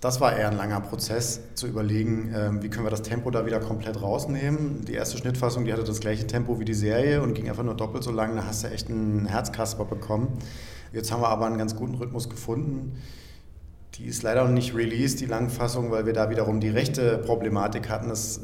[0.00, 3.46] Das war eher ein langer Prozess, zu überlegen, ähm, wie können wir das Tempo da
[3.46, 4.84] wieder komplett rausnehmen.
[4.84, 7.76] Die erste Schnittfassung, die hatte das gleiche Tempo wie die Serie und ging einfach nur
[7.76, 8.34] doppelt so lang.
[8.34, 10.38] Da hast du echt einen Herzkasper bekommen.
[10.92, 13.00] Jetzt haben wir aber einen ganz guten Rhythmus gefunden.
[13.94, 17.88] Die ist leider noch nicht released, die Langfassung, weil wir da wiederum die rechte Problematik
[17.88, 18.08] hatten.
[18.10, 18.42] Das äh,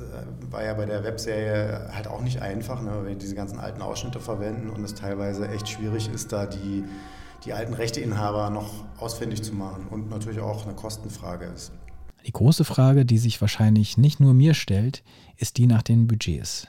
[0.51, 3.83] war ja bei der Webserie halt auch nicht einfach, ne, weil wir diese ganzen alten
[3.83, 6.85] Ausschnitte verwenden und es teilweise echt schwierig ist, da die
[7.45, 11.73] die alten Rechteinhaber noch ausfindig zu machen und natürlich auch eine Kostenfrage ist.
[12.27, 15.03] Die große Frage, die sich wahrscheinlich nicht nur mir stellt,
[15.37, 16.69] ist die nach den Budgets.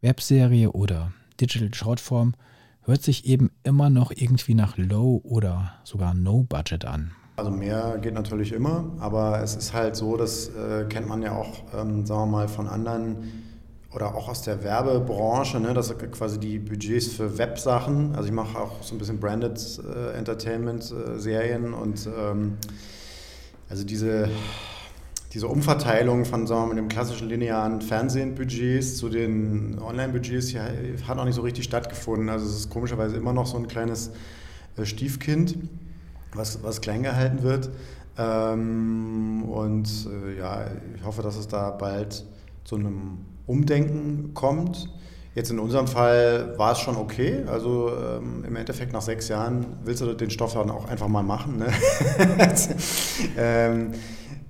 [0.00, 2.34] Webserie oder Digital Shortform
[2.82, 7.12] hört sich eben immer noch irgendwie nach Low oder sogar No Budget an.
[7.38, 11.36] Also mehr geht natürlich immer, aber es ist halt so, das äh, kennt man ja
[11.36, 13.46] auch, ähm, sagen wir mal, von anderen
[13.94, 18.12] oder auch aus der Werbebranche, ne, das sind quasi die Budgets für Websachen.
[18.16, 19.56] Also ich mache auch so ein bisschen Branded
[19.88, 22.56] äh, Entertainment-Serien äh, und ähm,
[23.70, 24.28] also diese,
[25.32, 30.54] diese Umverteilung von sagen wir mal, dem klassischen linearen Fernsehen-Budgets zu den Online-Budgets
[31.06, 32.30] hat noch nicht so richtig stattgefunden.
[32.30, 34.10] Also es ist komischerweise immer noch so ein kleines
[34.76, 35.56] äh, Stiefkind,
[36.34, 37.70] was, was klein gehalten wird.
[38.18, 42.24] Ähm, und äh, ja, ich hoffe, dass es da bald
[42.64, 44.88] zu einem Umdenken kommt.
[45.34, 47.44] Jetzt in unserem Fall war es schon okay.
[47.46, 51.22] Also ähm, im Endeffekt nach sechs Jahren willst du den Stoff dann auch einfach mal
[51.22, 51.58] machen.
[51.58, 51.68] Ne?
[53.38, 53.92] ähm,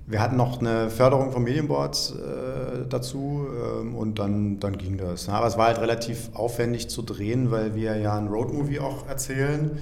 [0.07, 3.45] wir hatten noch eine Förderung vom Medienboard äh, dazu
[3.81, 5.27] ähm, und dann, dann ging das.
[5.27, 5.35] Ne?
[5.35, 9.77] Aber es war halt relativ aufwendig zu drehen, weil wir ja ein Roadmovie auch erzählen,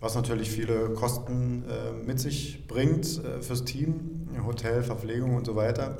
[0.00, 5.56] was natürlich viele Kosten äh, mit sich bringt äh, fürs Team, Hotel, Verpflegung und so
[5.56, 5.96] weiter.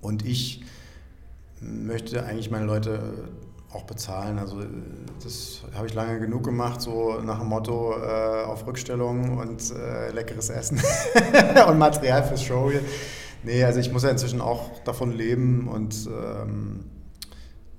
[0.00, 0.64] Und ich
[1.60, 3.28] möchte eigentlich meine Leute
[3.72, 4.38] auch bezahlen.
[4.38, 4.62] Also
[5.22, 10.10] das habe ich lange genug gemacht, so nach dem Motto äh, auf Rückstellung und äh,
[10.10, 10.80] leckeres Essen
[11.68, 12.70] und Material fürs Show.
[13.42, 16.84] Nee, also ich muss ja inzwischen auch davon leben und ähm,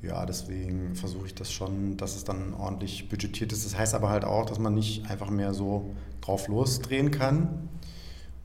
[0.01, 3.65] ja, deswegen versuche ich das schon, dass es dann ordentlich budgetiert ist.
[3.65, 7.69] Das heißt aber halt auch, dass man nicht einfach mehr so drauf losdrehen kann.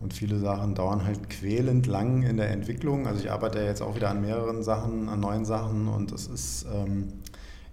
[0.00, 3.06] Und viele Sachen dauern halt quälend lang in der Entwicklung.
[3.06, 6.26] Also ich arbeite ja jetzt auch wieder an mehreren Sachen, an neuen Sachen und es
[6.26, 7.12] ist, ähm,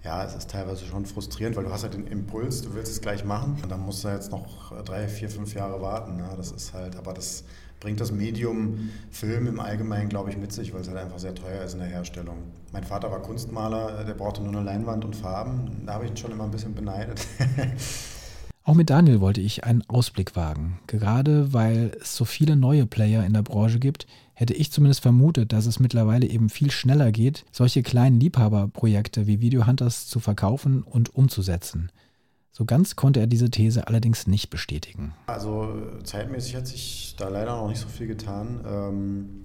[0.03, 3.01] ja, es ist teilweise schon frustrierend, weil du hast halt den Impuls, du willst es
[3.01, 6.19] gleich machen und dann musst du jetzt noch drei, vier, fünf Jahre warten.
[6.19, 7.43] Ja, das ist halt, aber das
[7.81, 11.35] bringt das Medium Film im Allgemeinen, glaube ich, mit sich, weil es halt einfach sehr
[11.35, 12.37] teuer ist in der Herstellung.
[12.71, 15.83] Mein Vater war Kunstmaler, der brauchte nur eine Leinwand und Farben.
[15.85, 17.27] Da habe ich ihn schon immer ein bisschen beneidet.
[18.63, 20.79] Auch mit Daniel wollte ich einen Ausblick wagen.
[20.85, 25.51] Gerade weil es so viele neue Player in der Branche gibt, hätte ich zumindest vermutet,
[25.51, 30.83] dass es mittlerweile eben viel schneller geht, solche kleinen Liebhaberprojekte wie Video Hunters zu verkaufen
[30.83, 31.91] und umzusetzen.
[32.61, 35.15] So ganz konnte er diese These allerdings nicht bestätigen.
[35.25, 38.61] Also zeitmäßig hat sich da leider noch nicht so viel getan.
[38.67, 39.41] Ähm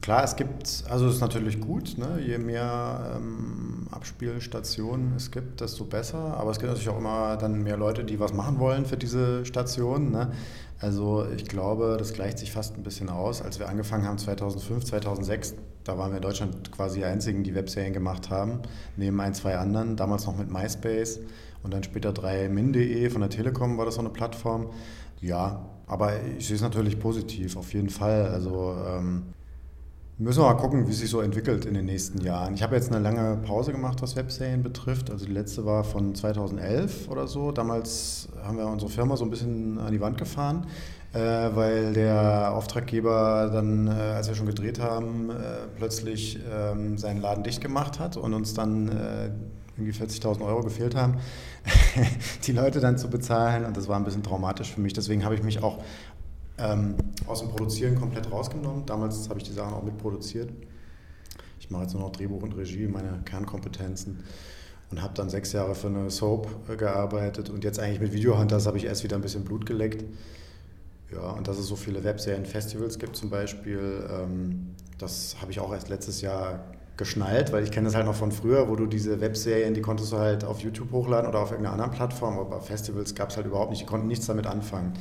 [0.00, 2.20] Klar, es gibt, also es ist natürlich gut, ne?
[2.20, 6.36] je mehr ähm, Abspielstationen es gibt, desto besser.
[6.36, 9.44] Aber es gibt natürlich auch immer dann mehr Leute, die was machen wollen für diese
[9.44, 10.10] Stationen.
[10.12, 10.30] Ne?
[10.78, 13.42] Also ich glaube, das gleicht sich fast ein bisschen aus.
[13.42, 15.54] Als wir angefangen haben 2005, 2006,
[15.84, 18.60] da waren wir in Deutschland quasi die Einzigen, die Webserien gemacht haben,
[18.96, 21.20] neben ein, zwei anderen, damals noch mit MySpace
[21.66, 24.70] und dann später 3min.de von der Telekom war das so eine Plattform.
[25.20, 28.28] Ja, aber ich sehe es natürlich positiv, auf jeden Fall.
[28.28, 29.24] Also ähm,
[30.18, 32.54] Müssen wir mal gucken, wie es sich so entwickelt in den nächsten Jahren.
[32.54, 35.10] Ich habe jetzt eine lange Pause gemacht, was Webserien betrifft.
[35.10, 37.52] Also die letzte war von 2011 oder so.
[37.52, 40.68] Damals haben wir unsere Firma so ein bisschen an die Wand gefahren,
[41.12, 45.34] äh, weil der Auftraggeber dann, äh, als wir schon gedreht haben, äh,
[45.76, 49.28] plötzlich ähm, seinen Laden dicht gemacht hat und uns dann äh,
[49.76, 51.16] irgendwie 40.000 Euro gefehlt haben,
[52.46, 53.64] die Leute dann zu bezahlen.
[53.64, 54.92] Und das war ein bisschen traumatisch für mich.
[54.92, 55.82] Deswegen habe ich mich auch
[56.58, 56.94] ähm,
[57.26, 58.86] aus dem Produzieren komplett rausgenommen.
[58.86, 60.50] Damals habe ich die Sachen auch mitproduziert.
[61.60, 64.22] Ich mache jetzt nur noch Drehbuch und Regie, meine Kernkompetenzen.
[64.90, 67.50] Und habe dann sechs Jahre für eine Soap äh, gearbeitet.
[67.50, 70.04] Und jetzt eigentlich mit Videohunters habe ich erst wieder ein bisschen Blut geleckt.
[71.12, 75.72] Ja, und dass es so viele Webserien-Festivals gibt zum Beispiel, ähm, das habe ich auch
[75.72, 76.64] erst letztes Jahr
[76.96, 80.12] geschnallt, weil ich kenne das halt noch von früher, wo du diese Webserien, die konntest
[80.12, 83.46] du halt auf YouTube hochladen oder auf irgendeiner anderen Plattform, aber Festivals gab es halt
[83.46, 84.94] überhaupt nicht, die konnten nichts damit anfangen.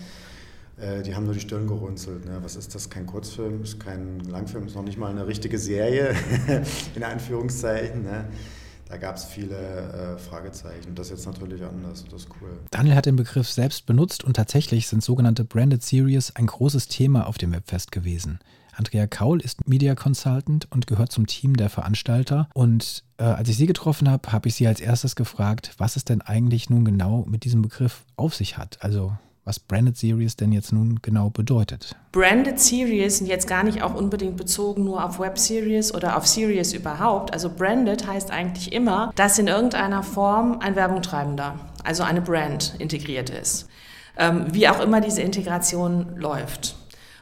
[0.78, 2.26] Äh, die haben nur die Stirn gerunzelt.
[2.26, 2.40] Ne?
[2.42, 2.90] Was ist das?
[2.90, 6.14] Kein Kurzfilm, ist kein Langfilm, ist noch nicht mal eine richtige Serie,
[6.96, 8.04] in Anführungszeichen.
[8.04, 8.26] Ne?
[8.88, 10.94] Da gab es viele äh, Fragezeichen.
[10.94, 12.04] Das ist jetzt natürlich anders.
[12.12, 12.50] Das ist cool.
[12.72, 17.26] Daniel hat den Begriff selbst benutzt und tatsächlich sind sogenannte Branded Series ein großes Thema
[17.26, 18.40] auf dem Webfest gewesen.
[18.76, 22.50] Andrea Kaul ist Media Consultant und gehört zum Team der Veranstalter.
[22.54, 26.06] Und äh, als ich sie getroffen habe, habe ich sie als erstes gefragt, was es
[26.06, 28.78] denn eigentlich nun genau mit diesem Begriff auf sich hat.
[28.82, 29.14] Also
[29.46, 31.96] was Branded Series denn jetzt nun genau bedeutet.
[32.12, 36.26] Branded Series sind jetzt gar nicht auch unbedingt bezogen nur auf Web Series oder auf
[36.26, 37.32] Series überhaupt.
[37.32, 43.30] Also Branded heißt eigentlich immer, dass in irgendeiner Form ein Werbungtreibender, also eine Brand integriert
[43.30, 43.68] ist.
[44.18, 46.76] Ähm, wie auch immer diese Integration läuft.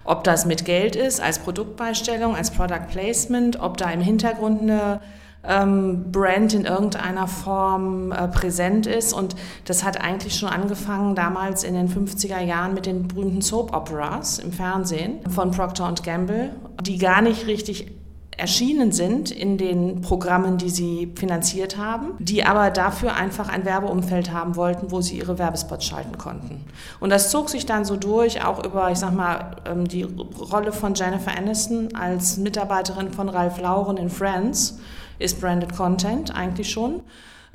[0.06, 5.00] Ob das mit Geld ist, als Produktbeistellung, als Product Placement, ob da im Hintergrund eine
[5.46, 9.14] ähm, Brand in irgendeiner Form äh, präsent ist.
[9.14, 9.36] Und
[9.66, 14.40] das hat eigentlich schon angefangen damals in den 50er Jahren mit den berühmten Soap Operas
[14.40, 17.92] im Fernsehen von Procter Gamble, die gar nicht richtig
[18.38, 24.32] erschienen sind in den Programmen, die sie finanziert haben, die aber dafür einfach ein Werbeumfeld
[24.32, 26.64] haben wollten, wo sie ihre Werbespots schalten konnten.
[27.00, 30.72] Und das zog sich dann so durch, auch über, ich sag mal, ähm, die Rolle
[30.72, 34.80] von Jennifer Aniston als Mitarbeiterin von Ralph Lauren in Friends
[35.20, 37.02] ist Branded Content eigentlich schon.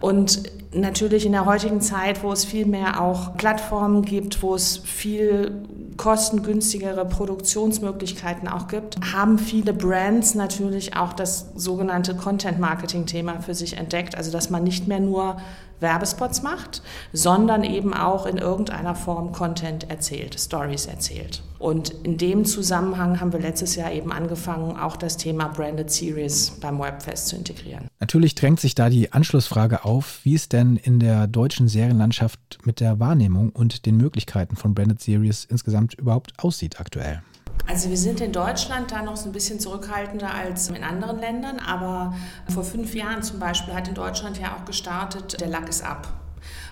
[0.01, 4.79] Und natürlich in der heutigen Zeit, wo es viel mehr auch Plattformen gibt, wo es
[4.79, 5.63] viel
[5.97, 14.17] kostengünstigere Produktionsmöglichkeiten auch gibt, haben viele Brands natürlich auch das sogenannte Content-Marketing-Thema für sich entdeckt.
[14.17, 15.39] Also dass man nicht mehr nur
[15.81, 21.43] Werbespots macht, sondern eben auch in irgendeiner Form Content erzählt, Stories erzählt.
[21.59, 26.53] Und in dem Zusammenhang haben wir letztes Jahr eben angefangen, auch das Thema Branded Series
[26.61, 27.89] beim Webfest zu integrieren.
[27.99, 32.79] Natürlich drängt sich da die Anschlussfrage auf, wie es denn in der deutschen Serienlandschaft mit
[32.79, 37.23] der Wahrnehmung und den Möglichkeiten von Branded Series insgesamt überhaupt aussieht aktuell.
[37.67, 41.59] Also wir sind in Deutschland da noch so ein bisschen zurückhaltender als in anderen Ländern,
[41.59, 42.15] aber
[42.53, 46.09] vor fünf Jahren zum Beispiel hat in Deutschland ja auch gestartet, der Lack ist ab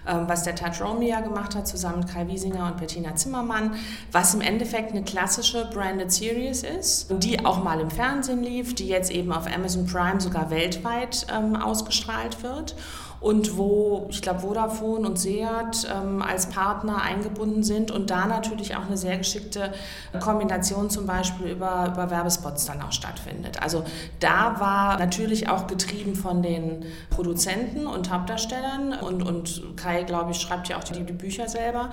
[0.07, 3.75] ähm, was der Touch Romeo gemacht hat, zusammen mit Kai Wiesinger und Bettina Zimmermann,
[4.13, 8.89] was im Endeffekt eine klassische Branded Series ist, die auch mal im Fernsehen lief, die
[8.89, 12.77] jetzt eben auf Amazon Prime sogar weltweit ähm, ausgestrahlt wird
[13.27, 18.77] und wo, ich glaube, Vodafone und Seat ähm, als Partner eingebunden sind und da natürlich
[18.77, 19.73] auch eine sehr geschickte
[20.21, 23.61] Kombination zum Beispiel über, über Werbespots dann auch stattfindet.
[23.61, 23.83] Also
[24.21, 30.39] da war natürlich auch getrieben von den Produzenten und Hauptdarstellern und, und Kai, glaube ich,
[30.39, 31.91] schreibt ja auch die, die Bücher selber,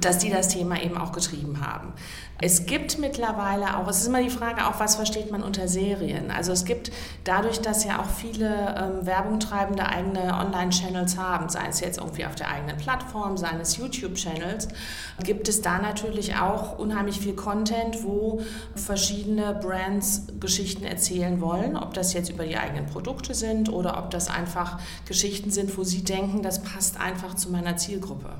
[0.00, 1.92] dass die das Thema eben auch getrieben haben.
[2.40, 6.32] Es gibt mittlerweile auch, es ist immer die Frage auch, was versteht man unter Serien?
[6.32, 6.90] Also es gibt
[7.22, 10.34] dadurch, dass ja auch viele ähm, Werbungtreibende eigene
[10.64, 14.68] Online-Channels haben, sei es jetzt irgendwie auf der eigenen Plattform, sei es YouTube-Channels,
[15.22, 18.40] gibt es da natürlich auch unheimlich viel Content, wo
[18.74, 24.10] verschiedene Brands Geschichten erzählen wollen, ob das jetzt über die eigenen Produkte sind oder ob
[24.10, 28.30] das einfach Geschichten sind, wo sie denken, das passt einfach zu meiner Zielgruppe.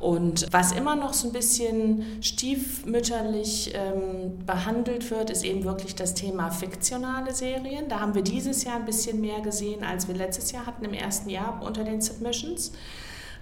[0.00, 6.14] Und was immer noch so ein bisschen stiefmütterlich ähm, behandelt wird, ist eben wirklich das
[6.14, 7.88] Thema fiktionale Serien.
[7.88, 10.94] Da haben wir dieses Jahr ein bisschen mehr gesehen, als wir letztes Jahr hatten im
[10.94, 12.72] ersten Jahr unter den Submissions.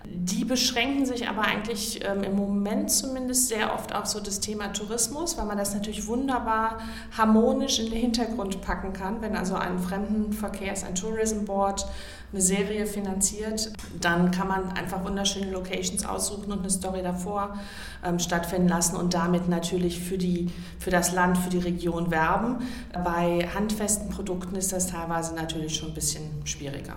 [0.09, 4.73] Die beschränken sich aber eigentlich ähm, im Moment zumindest sehr oft auf so das Thema
[4.73, 6.79] Tourismus, weil man das natürlich wunderbar
[7.17, 9.21] harmonisch in den Hintergrund packen kann.
[9.21, 11.87] Wenn also ein Fremdenverkehrs-, ein Tourism Board
[12.33, 17.59] eine Serie finanziert, dann kann man einfach wunderschöne Locations aussuchen und eine Story davor
[18.05, 22.59] ähm, stattfinden lassen und damit natürlich für, die, für das Land, für die Region werben.
[22.93, 26.97] Bei handfesten Produkten ist das teilweise natürlich schon ein bisschen schwieriger.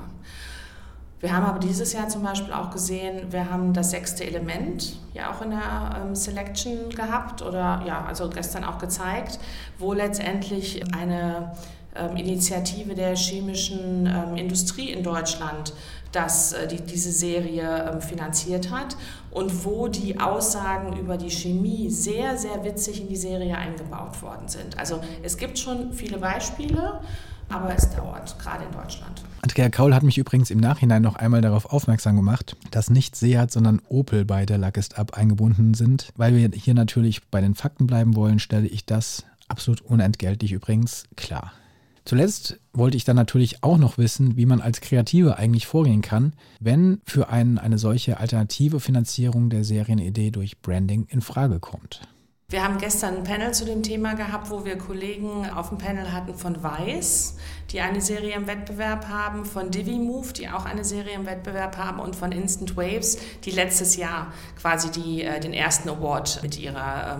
[1.19, 5.31] Wir haben aber dieses Jahr zum Beispiel auch gesehen, wir haben das sechste Element ja
[5.31, 9.37] auch in der ähm, Selection gehabt oder ja, also gestern auch gezeigt,
[9.77, 11.51] wo letztendlich eine
[11.95, 15.73] ähm, Initiative der chemischen ähm, Industrie in Deutschland
[16.11, 18.95] das, äh, die, diese Serie ähm, finanziert hat
[19.31, 24.47] und wo die Aussagen über die Chemie sehr, sehr witzig in die Serie eingebaut worden
[24.47, 24.77] sind.
[24.79, 27.01] Also es gibt schon viele Beispiele,
[27.49, 29.23] aber es dauert, gerade in Deutschland.
[29.41, 33.51] Andrea Kaul hat mich übrigens im Nachhinein noch einmal darauf aufmerksam gemacht, dass nicht Seat,
[33.51, 36.11] sondern Opel bei der ist Up eingebunden sind.
[36.15, 41.05] Weil wir hier natürlich bei den Fakten bleiben wollen, stelle ich das absolut unentgeltlich übrigens
[41.15, 41.53] klar.
[42.05, 46.33] Zuletzt wollte ich dann natürlich auch noch wissen, wie man als Kreative eigentlich vorgehen kann,
[46.59, 52.01] wenn für einen eine solche alternative Finanzierung der Serienidee durch Branding in Frage kommt.
[52.51, 56.11] Wir haben gestern ein Panel zu dem Thema gehabt, wo wir Kollegen auf dem Panel
[56.11, 57.35] hatten von Weiß,
[57.69, 61.99] die eine Serie im Wettbewerb haben, von DiviMove, die auch eine Serie im Wettbewerb haben
[61.99, 67.19] und von Instant Waves, die letztes Jahr quasi die, äh, den ersten Award mit ihrer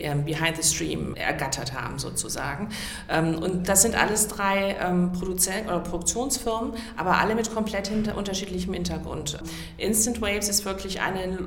[0.00, 2.70] ähm, Behind the Stream ergattert haben sozusagen.
[3.08, 8.74] Ähm, und das sind alles drei ähm, Produzenten oder Produktionsfirmen, aber alle mit komplett unterschiedlichem
[8.74, 9.38] Hintergrund.
[9.76, 11.46] Instant Waves ist wirklich eine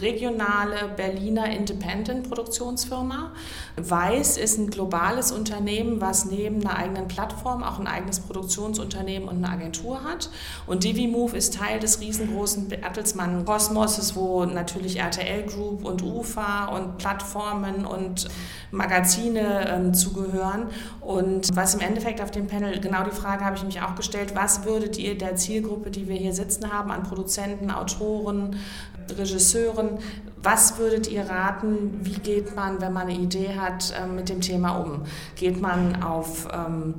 [0.00, 3.32] regionale Berliner Independent-Produktionsfirma.
[3.76, 9.36] Weiß ist ein globales Unternehmen, was neben einer eigenen Plattform auch ein eigenes Produktionsunternehmen und
[9.36, 10.30] eine Agentur hat.
[10.66, 16.98] Und DiviMove ist Teil des riesengroßen Bertelsmann Kosmoses, wo natürlich RTL Group und UFA und
[16.98, 18.28] Plattformen und
[18.70, 20.68] Magazine ähm, zugehören.
[21.00, 24.34] Und was im Endeffekt auf dem Panel, genau die Frage habe ich mich auch gestellt,
[24.34, 28.56] was würdet ihr der Zielgruppe, die wir hier sitzen haben, an Produzenten, Autoren,
[29.16, 29.98] Regisseuren,
[30.42, 34.40] was würdet ihr raten, wie geht man, wenn man eine Idee hat, ähm, mit dem
[34.40, 35.02] Thema um?
[35.36, 36.94] Geht man auf ähm,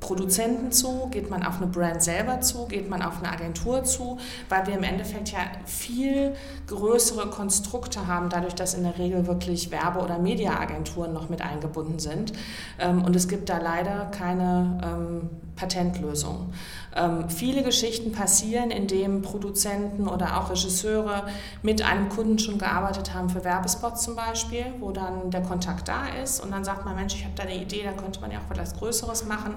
[0.00, 4.18] Produzenten zu, geht man auf eine Brand selber zu, geht man auf eine Agentur zu,
[4.48, 6.34] weil wir im Endeffekt ja viel
[6.66, 11.98] größere Konstrukte haben, dadurch, dass in der Regel wirklich Werbe- oder Mediaagenturen noch mit eingebunden
[11.98, 12.32] sind.
[12.78, 16.52] Ähm, und es gibt da leider keine ähm, Patentlösung.
[16.94, 21.28] Ähm, viele Geschichten passieren, indem Produzenten oder auch Regisseure
[21.62, 26.08] mit einem Kunden schon gearbeitet haben für Werbespots zum Beispiel, wo dann der Kontakt da
[26.22, 28.38] ist und dann sagt man, Mensch, ich habe da eine Idee, da könnte man ja
[28.38, 29.54] auch etwas Größeres machen.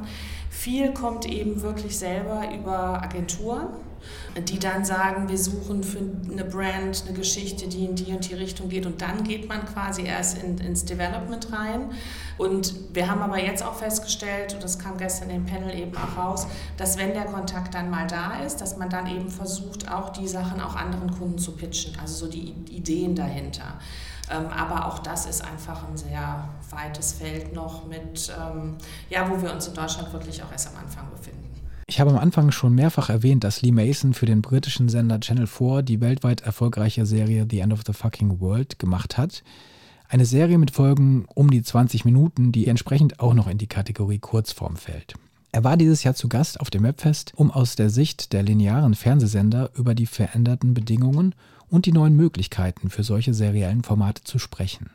[0.50, 3.67] Viel kommt eben wirklich selber über Agenturen
[4.41, 6.00] die dann sagen, wir suchen für
[6.32, 9.65] eine Brand eine Geschichte, die in die und die Richtung geht und dann geht man
[9.65, 11.91] quasi erst in, ins Development rein.
[12.38, 16.17] Und wir haben aber jetzt auch festgestellt, und das kam gestern im Panel eben auch
[16.17, 20.10] raus, dass wenn der Kontakt dann mal da ist, dass man dann eben versucht, auch
[20.10, 23.80] die Sachen auch anderen Kunden zu pitchen, also so die Ideen dahinter.
[24.32, 28.78] Ähm, aber auch das ist einfach ein sehr weites Feld noch mit, ähm,
[29.10, 31.62] ja, wo wir uns in Deutschland wirklich auch erst am Anfang befinden.
[31.86, 35.48] Ich habe am Anfang schon mehrfach erwähnt, dass Lee Mason für den britischen Sender Channel
[35.48, 39.43] 4 die weltweit erfolgreiche Serie The End of the Fucking World gemacht hat.
[40.08, 44.19] Eine Serie mit Folgen um die 20 Minuten, die entsprechend auch noch in die Kategorie
[44.19, 45.15] Kurzform fällt.
[45.52, 48.96] Er war dieses Jahr zu Gast auf dem Webfest, um aus der Sicht der linearen
[48.96, 51.36] Fernsehsender über die veränderten Bedingungen
[51.69, 54.89] und die neuen Möglichkeiten für solche seriellen Formate zu sprechen.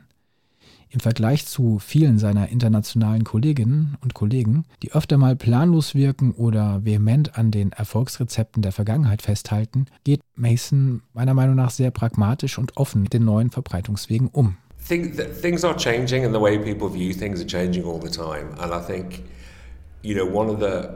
[0.91, 6.83] Im Vergleich zu vielen seiner internationalen Kolleginnen und Kollegen, die öfter mal planlos wirken oder
[6.83, 12.75] vehement an den Erfolgsrezepten der Vergangenheit festhalten, geht Mason meiner Meinung nach sehr pragmatisch und
[12.75, 14.57] offen mit den neuen Verbreitungswegen um.
[14.87, 18.55] Things are changing and the way people view things are changing all the time.
[18.59, 19.23] And I think,
[20.01, 20.89] you know, one of the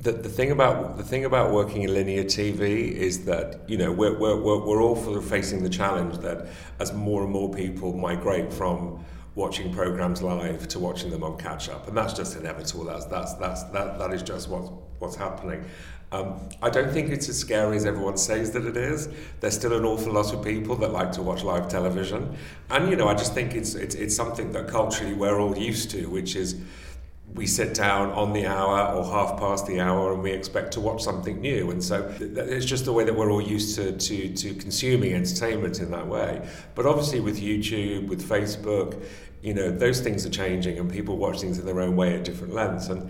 [0.00, 3.90] the, the thing about the thing about working in linear TV is that you know
[3.90, 6.46] we're, we're, we're all sort of facing the challenge that
[6.78, 11.68] as more and more people migrate from watching programs live to watching them on catch
[11.68, 12.84] up, and that's just inevitable.
[12.84, 15.64] That's that's that's that that is just what's what's happening.
[16.10, 19.10] Um, I don't think it's as scary as everyone says that it is.
[19.40, 22.36] There's still an awful lot of people that like to watch live television,
[22.70, 25.90] and you know I just think it's it's it's something that culturally we're all used
[25.90, 26.56] to, which is
[27.34, 30.80] we sit down on the hour or half past the hour and we expect to
[30.80, 31.70] watch something new.
[31.70, 35.80] And so it's just the way that we're all used to, to, to consuming entertainment
[35.80, 36.48] in that way.
[36.74, 39.04] But obviously with youtube with facebook
[39.42, 42.24] you know those things are changing and people watch things in their own way at
[42.24, 42.88] different lengths.
[42.88, 43.08] And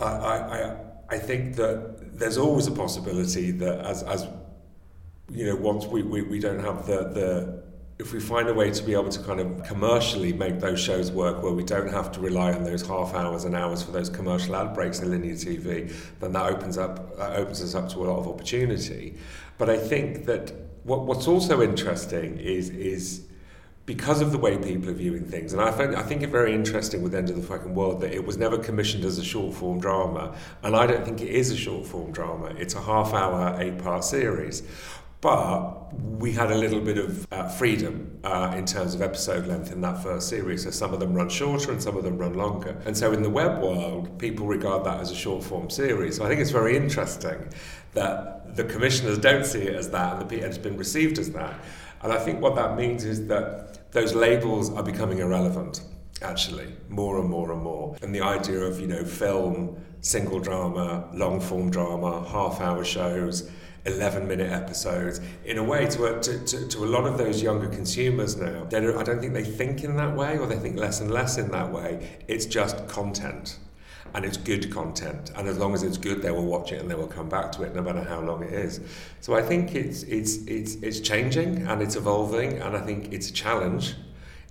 [0.00, 0.76] i, I,
[1.10, 4.26] I think that there's always a possibility that as, as
[5.30, 7.61] you know, once we, we, we don't have the, the
[8.02, 11.12] if we find a way to be able to kind of commercially make those shows
[11.12, 14.10] work where we don't have to rely on those half hours and hours for those
[14.10, 18.00] commercial ad breaks in linear TV, then that opens up that opens us up to
[18.00, 19.16] a lot of opportunity.
[19.56, 23.22] But I think that what, what's also interesting is is
[23.86, 27.02] because of the way people are viewing things, and I, I think it very interesting
[27.02, 29.78] with End of the Fucking World that it was never commissioned as a short form
[29.78, 30.34] drama,
[30.64, 32.54] and I don't think it is a short form drama.
[32.58, 34.64] It's a half hour, eight part series.
[35.22, 39.70] But we had a little bit of uh, freedom uh, in terms of episode length
[39.70, 40.64] in that first series.
[40.64, 42.76] So some of them run shorter and some of them run longer.
[42.84, 46.16] And so in the web world, people regard that as a short form series.
[46.16, 47.48] So I think it's very interesting
[47.94, 51.54] that the commissioners don't see it as that and the, it's been received as that.
[52.02, 55.82] And I think what that means is that those labels are becoming irrelevant,
[56.20, 57.96] actually, more and more and more.
[58.02, 63.48] And the idea of, you know, film, single drama, long form drama, half hour shows,
[63.84, 67.42] 11 minute episodes in a way to a, to, to, to a lot of those
[67.42, 68.64] younger consumers now.
[68.66, 71.50] I don't think they think in that way or they think less and less in
[71.50, 72.18] that way.
[72.28, 73.58] It's just content
[74.14, 76.90] and it's good content and as long as it's good they will watch it and
[76.90, 78.80] they will come back to it no matter how long it is.
[79.20, 83.30] So I think it's it's it's it's changing and it's evolving and I think it's
[83.30, 83.94] a challenge.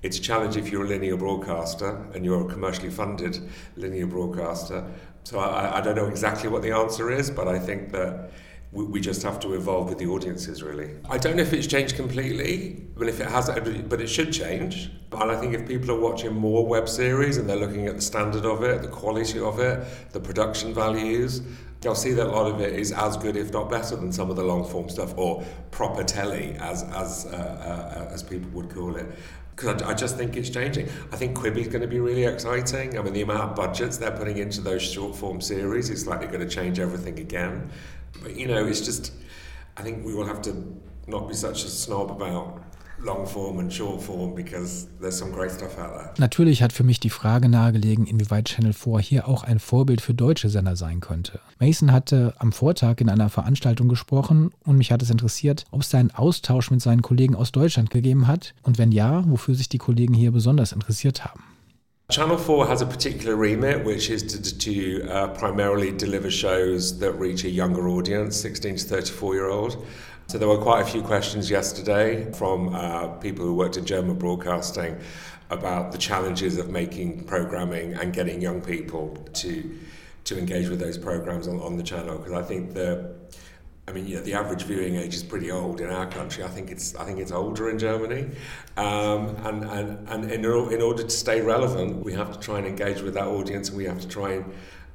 [0.01, 3.39] It's a challenge if you're a linear broadcaster and you're a commercially funded
[3.77, 4.84] linear broadcaster.
[5.23, 8.32] So I, I don't know exactly what the answer is but I think that
[8.72, 10.95] we, we just have to evolve with the audiences, really.
[11.09, 14.89] I don't know if it's changed completely, but if it has, but it should change.
[15.11, 18.01] And I think if people are watching more web series and they're looking at the
[18.01, 21.41] standard of it, the quality of it, the production values,
[21.82, 24.30] they'll see that a lot of it is as good, if not better, than some
[24.30, 28.69] of the long form stuff or proper telly, as as uh, uh, as people would
[28.69, 29.07] call it.
[29.53, 30.88] Because I, I, just think it's changing.
[31.11, 32.97] I think Quibi's going to be really exciting.
[32.97, 36.28] I mean, the amount of budgets they're putting into those short form series is likely
[36.28, 37.69] going to change everything again.
[38.22, 39.14] But you know, it's just,
[39.78, 40.51] I think we will have to
[41.07, 42.62] not be such a snob about
[43.03, 46.14] long form and short form because there's some great stuff out there.
[46.18, 50.14] Natürlich hat für mich die Frage nahegelegen, inwieweit Channel 4 hier auch ein Vorbild für
[50.14, 51.39] deutsche Sender sein könnte.
[51.59, 55.93] Mason hatte am Vortag in einer Veranstaltung gesprochen und mich hat es interessiert, ob es
[55.95, 59.78] einen Austausch mit seinen Kollegen aus Deutschland gegeben hat und wenn ja, wofür sich die
[59.78, 61.43] Kollegen hier besonders interessiert haben.
[62.12, 67.14] Channel 4 has a particular remit, which is to, to uh, primarily deliver shows that
[67.14, 69.86] reach a younger audience, 16 to 34 year old.
[70.28, 74.18] So there were quite a few questions yesterday from uh, people who worked in German
[74.18, 74.99] broadcasting
[75.51, 79.80] about the challenges of making programming and getting young people to
[80.24, 83.16] to engage with those programs on, on the channel because I think the
[83.88, 86.43] I mean, you know, the average viewing age is pretty old in our country.
[86.43, 88.29] I think it's I think it's older in Germany,
[88.77, 92.67] um, and and and in, in order to stay relevant, we have to try and
[92.67, 94.45] engage with that audience, and we have to try and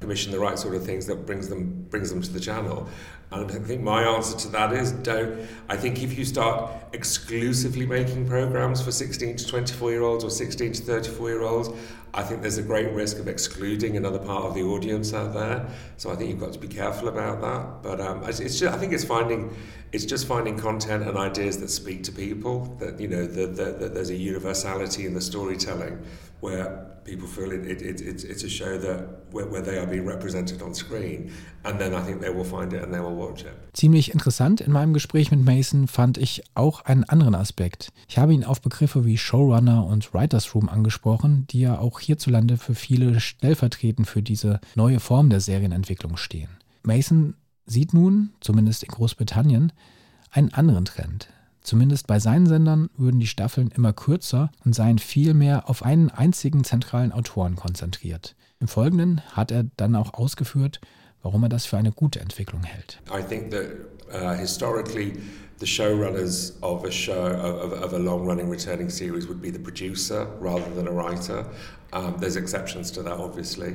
[0.00, 2.88] commission the right sort of things that brings them brings them to the channel.
[3.32, 5.48] And I think my answer to that is don't.
[5.68, 10.30] I think if you start exclusively making programs for 16 to 24 year olds or
[10.30, 11.68] 16 to 34 year olds,
[12.14, 15.68] I think there's a great risk of excluding another part of the audience out there.
[15.96, 17.82] So I think you've got to be careful about that.
[17.82, 19.54] But um, it's just, I think it's finding,
[19.92, 22.76] it's just finding content and ideas that speak to people.
[22.78, 26.02] That you know, that the, the, there's a universality in the storytelling
[26.40, 29.86] where people feel it, it, it, it's, it's a show that where, where they are
[29.86, 31.32] being represented on screen
[31.64, 33.54] and then I think they will find it and they will watch it.
[33.72, 37.92] Ziemlich interessant in meinem Gespräch mit Mason fand ich auch einen anderen Aspekt.
[38.08, 42.56] Ich habe ihn auf Begriffe wie Showrunner und Writers Room angesprochen, die ja auch hierzulande
[42.56, 46.50] für viele stellvertretend für diese neue Form der Serienentwicklung stehen.
[46.82, 47.34] Mason
[47.66, 49.72] sieht nun, zumindest in Großbritannien,
[50.30, 51.28] einen anderen Trend.
[51.66, 56.10] Zumindest bei seinen Sendern würden die Staffeln immer kürzer und seien viel mehr auf einen
[56.10, 58.36] einzigen zentralen Autoren konzentriert.
[58.60, 60.80] Im Folgenden hat er dann auch ausgeführt,
[61.22, 63.00] warum er das für eine gute Entwicklung hält.
[63.10, 63.66] I think that
[64.14, 65.14] uh, historically
[65.58, 70.28] the showrunners of a show of, of a long-running returning series would be the producer
[70.40, 71.46] rather than a writer.
[71.92, 73.74] Um, there's exceptions to that, obviously.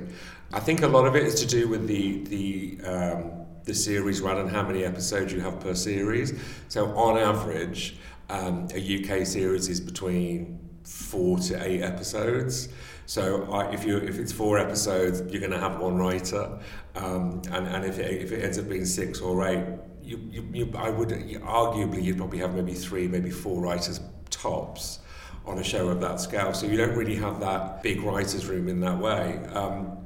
[0.54, 4.22] I think a lot of it is to do with the the um, the series
[4.22, 6.34] run and how many episodes you have per series.
[6.68, 7.95] So on average,
[8.30, 12.70] um, a UK series is between four to eight episodes.
[13.05, 16.59] So uh, if you if it's four episodes, you're going to have one writer,
[16.95, 19.66] um, and and if it, if it ends up being six or eight,
[20.01, 23.99] you, you, you I would arguably you'd probably have maybe three, maybe four writers
[24.30, 24.99] tops
[25.45, 26.53] on a show of that scale.
[26.53, 29.39] So you don't really have that big writers' room in that way.
[29.53, 30.01] Um,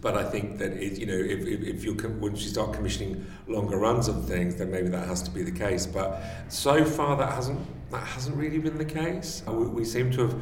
[0.00, 3.26] but I think that it, you know, if, if, if you once you start commissioning
[3.48, 5.86] longer runs of things, then maybe that has to be the case.
[5.86, 9.42] But so far, that hasn't that hasn't really been the case.
[9.46, 10.40] Uh, we, we seem to have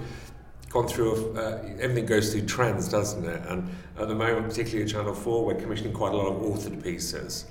[0.69, 3.41] gone through a, uh, everything goes through trends, doesn't it?
[3.49, 6.83] And at the moment, particularly at Channel Four, we're commissioning quite a lot of authored
[6.83, 7.47] pieces.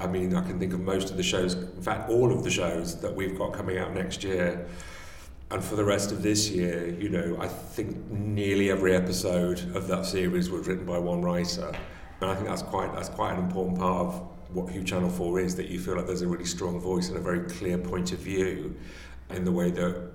[0.00, 2.50] I mean, I can think of most of the shows, in fact, all of the
[2.50, 4.64] shows that we've got coming out next year.
[5.50, 9.88] And for the rest of this year, you know, I think nearly every episode of
[9.88, 11.72] that series was written by one writer.
[12.20, 15.40] And I think that's quite that's quite an important part of what Who Channel 4
[15.40, 18.12] is, that you feel like there's a really strong voice and a very clear point
[18.12, 18.76] of view
[19.30, 20.10] in the way that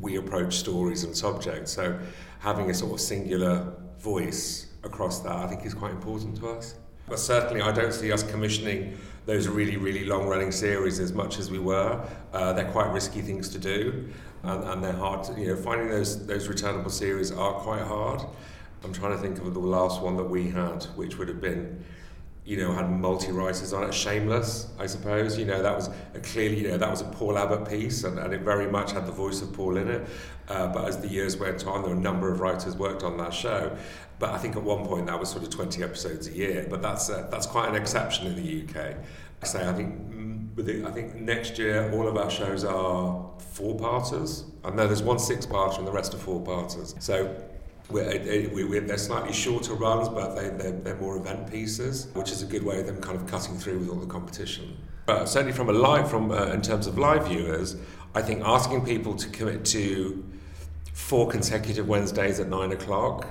[0.00, 1.72] we approach stories and subjects.
[1.72, 1.98] So
[2.40, 6.74] having a sort of singular voice across that, I think is quite important to us.
[7.08, 11.38] But certainly, I don't see us commissioning those really, really long running series as much
[11.38, 12.00] as we were.
[12.32, 14.08] Uh, they're quite risky things to do,
[14.42, 18.22] and, and they're hard to, you know, finding those, those returnable series are quite hard.
[18.84, 21.84] I'm trying to think of the last one that we had, which would have been
[22.48, 23.92] you know, had multi-writers on it.
[23.92, 25.36] Shameless, I suppose.
[25.36, 28.18] You know, that was a clearly, you know, that was a Paul Abbott piece, and,
[28.18, 30.08] and it very much had the voice of Paul in it.
[30.48, 33.18] Uh, but as the years went on, there were a number of writers worked on
[33.18, 33.76] that show.
[34.18, 36.66] But I think at one point that was sort of 20 episodes a year.
[36.68, 38.96] But that's uh, that's quite an exception in the UK.
[39.42, 44.44] I say I think mm, I think next year all of our shows are four-parters.
[44.64, 46.96] I know there's one six-parter and the rest are four-parters.
[46.98, 47.34] So
[47.90, 52.42] we're, we're, they're slightly shorter runs, but they, they're, they're more event pieces, which is
[52.42, 54.76] a good way of them kind of cutting through with all the competition.
[55.06, 57.76] But certainly from a live, from uh, in terms of live viewers,
[58.14, 60.24] I think asking people to commit to
[60.92, 63.26] four consecutive Wednesdays at nine o'clock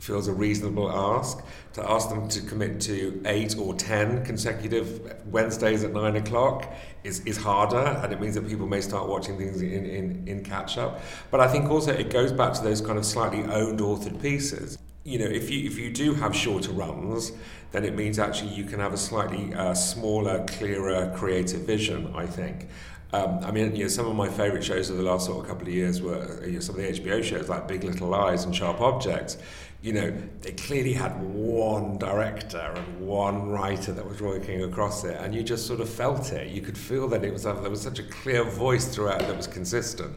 [0.00, 1.44] feels a reasonable ask.
[1.74, 6.72] To ask them to commit to eight or ten consecutive Wednesdays at nine o'clock
[7.04, 10.44] is, is harder, and it means that people may start watching things in, in, in
[10.44, 11.00] catch up.
[11.30, 14.78] But I think also it goes back to those kind of slightly owned authored pieces.
[15.04, 17.32] You know, if you if you do have shorter runs,
[17.72, 22.12] then it means actually you can have a slightly uh, smaller, clearer creative vision.
[22.14, 22.68] I think.
[23.12, 25.48] Um, I mean, you know, some of my favourite shows of the last sort of
[25.48, 28.44] couple of years were you know, some of the HBO shows like Big Little Lies
[28.44, 29.36] and Sharp Objects.
[29.82, 30.12] You know,
[30.42, 35.42] they clearly had one director and one writer that was working across it, and you
[35.42, 36.48] just sort of felt it.
[36.48, 39.46] You could feel that it was there was such a clear voice throughout that was
[39.46, 40.14] consistent,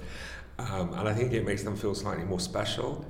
[0.59, 3.05] um, and I think it makes them feel slightly more special.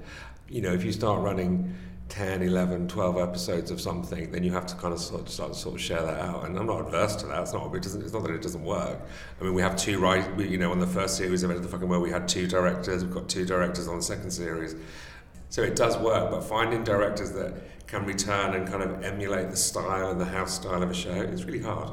[0.47, 1.73] You know, if you start running
[2.09, 5.53] 10, 11, 12 episodes of something, then you have to kind of sort of start
[5.53, 6.45] to sort of share that out.
[6.45, 7.41] And I'm not adverse to that.
[7.41, 8.99] It's not, it doesn't, it's not that it doesn't work.
[9.39, 11.69] I mean, we have two, right, you know, on the first series of Enter the
[11.69, 13.03] Fucking World, we had two directors.
[13.03, 14.75] We've got two directors on the second series.
[15.53, 17.53] So it does work, but finding directors that
[17.85, 21.11] can return and kind of emulate the style and the house style of a show
[21.11, 21.91] is really hard.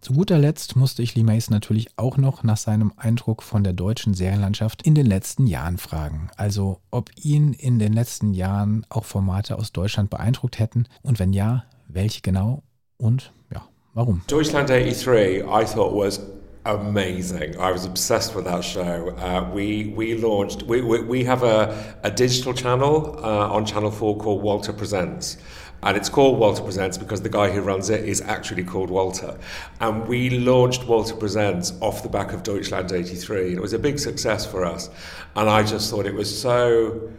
[0.00, 3.74] Zu guter Letzt musste ich Lee Mason natürlich auch noch nach seinem Eindruck von der
[3.74, 6.30] deutschen Serienlandschaft in den letzten Jahren fragen.
[6.38, 11.34] Also, ob ihn in den letzten Jahren auch Formate aus Deutschland beeindruckt hätten und wenn
[11.34, 12.62] ja, welche genau
[12.96, 14.22] und ja, warum.
[14.28, 16.22] Deutschland 83 I thought was
[16.64, 17.58] amazing.
[17.58, 19.10] I was obsessed with that show.
[19.18, 20.62] Uh, we we launched.
[20.62, 25.36] We we, we have a, a digital channel uh, on Channel Four called Walter Presents.
[25.82, 29.38] And it's called Walter Presents because the guy who runs it is actually called Walter.
[29.80, 33.52] And we launched Walter Presents off the back of Deutschland 83.
[33.52, 34.88] It was a big success for us.
[35.36, 37.12] And I just thought it was so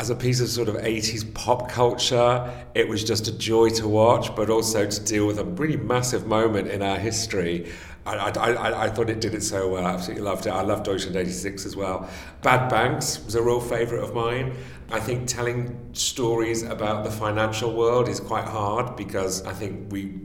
[0.00, 3.86] as a piece of sort of 80s pop culture, it was just a joy to
[3.86, 7.70] watch, but also to deal with a really massive moment in our history.
[8.06, 9.86] I, I, I, I thought it did it so well.
[9.86, 10.50] I absolutely loved it.
[10.50, 12.08] I loved Deutschland 86 as well.
[12.42, 14.56] Bad Banks was a real favourite of mine.
[14.90, 20.18] I think telling stories about the financial world is quite hard because I think we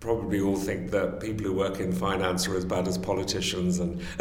[0.00, 4.00] probably all think that people who work in finance are as bad as politicians and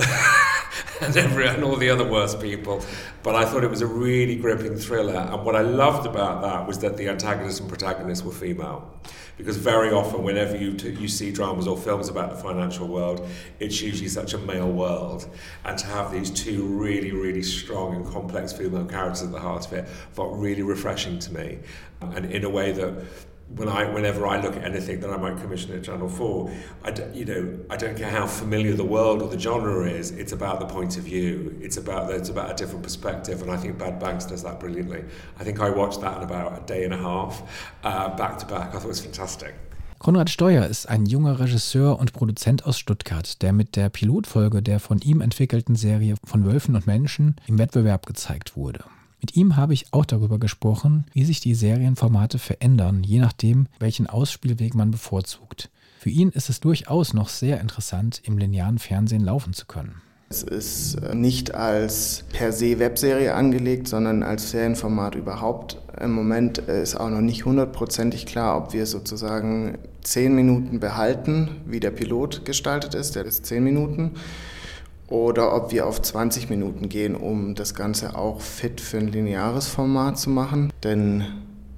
[1.01, 2.84] and, every, and all the other worst people.
[3.21, 6.67] But I thought it was a really gripping thriller, and what I loved about that
[6.67, 8.99] was that the antagonist and protagonist were female.
[9.38, 13.28] Because very often whenever you, t- you see dramas or films about the financial world
[13.59, 15.28] it's usually such a male world.
[15.65, 19.65] And to have these two really really strong and complex female characters at the heart
[19.65, 21.59] of it felt really refreshing to me.
[22.01, 23.05] And in a way that
[23.56, 26.52] when I, whenever I look at anything that I might commission at Channel 4,
[26.84, 30.12] I d- you know, I don't care how familiar the world or the genre is,
[30.12, 31.58] it's about the point of view.
[31.62, 35.04] It's about, it's about a different perspective, and I think Bad Banks does that brilliantly.
[35.39, 37.44] I think I watched that in about a day and a half,
[37.84, 38.70] uh, back to back.
[38.70, 39.54] I thought it was fantastic.
[40.00, 44.82] Konrad Steuer ist ein junger Regisseur und Produzent aus Stuttgart, der mit der Pilotfolge der
[44.82, 48.84] von ihm entwickelten Serie von Wölfen und Menschen im Wettbewerb gezeigt wurde.
[49.24, 54.05] Mit ihm habe ich auch darüber gesprochen, wie sich die Serienformate verändern, je nachdem, welchen
[54.05, 55.69] Ausspielweg man bevorzugt.
[55.97, 60.01] Für ihn ist es durchaus noch sehr interessant, im linearen Fernsehen laufen zu können.
[60.28, 65.78] Es ist äh, nicht als per se Webserie angelegt, sondern als Serienformat überhaupt.
[66.01, 71.80] Im Moment ist auch noch nicht hundertprozentig klar, ob wir sozusagen zehn Minuten behalten, wie
[71.80, 74.15] der Pilot gestaltet ist, der ist zehn Minuten
[75.14, 79.68] oder ob wir auf 20 Minuten gehen, um das Ganze auch fit für ein lineares
[79.68, 80.74] Format zu machen.
[80.84, 81.26] Denn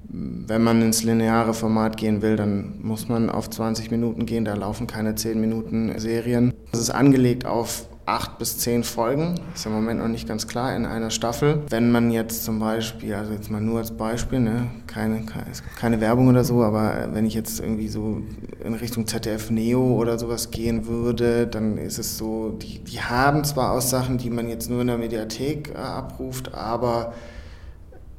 [0.08, 4.46] wenn man ins lineare Format gehen will, dann muss man auf 20 Minuten gehen.
[4.46, 6.54] Da laufen keine 10 Minuten Serien.
[6.72, 9.34] Das ist angelegt auf acht bis zehn Folgen.
[9.54, 11.62] Ist im Moment noch nicht ganz klar in einer Staffel.
[11.68, 15.24] Wenn man jetzt zum Beispiel, also jetzt mal nur als Beispiel, ne, keine,
[15.76, 18.22] keine Werbung oder so, aber wenn ich jetzt irgendwie so
[18.64, 23.42] in Richtung ZDF Neo oder sowas gehen würde, dann ist es so, die, die haben
[23.44, 27.12] zwar auch Sachen, die man jetzt nur in der Mediathek äh, abruft, aber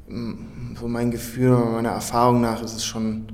[0.08, 3.26] mm, so mein Gefühl oder meiner Erfahrung nach ist es schon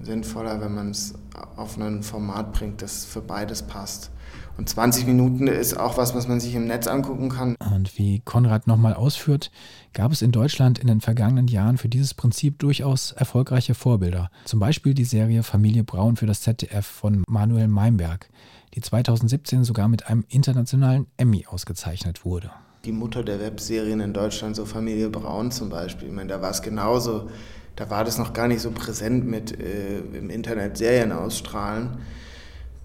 [0.00, 1.14] sinnvoller, wenn man es
[1.56, 4.12] auf ein Format bringt, das für beides passt.
[4.58, 7.54] Und 20 Minuten ist auch was, was man sich im Netz angucken kann.
[7.72, 9.52] Und wie Konrad nochmal ausführt,
[9.92, 14.30] gab es in Deutschland in den vergangenen Jahren für dieses Prinzip durchaus erfolgreiche Vorbilder.
[14.44, 18.28] Zum Beispiel die Serie Familie Braun für das ZDF von Manuel Meimberg,
[18.74, 22.50] die 2017 sogar mit einem internationalen Emmy ausgezeichnet wurde.
[22.84, 26.50] Die Mutter der Webserien in Deutschland, so Familie Braun zum Beispiel, ich meine, da war
[26.50, 27.30] es genauso.
[27.76, 31.98] Da war das noch gar nicht so präsent mit äh, im Internet Serien ausstrahlen.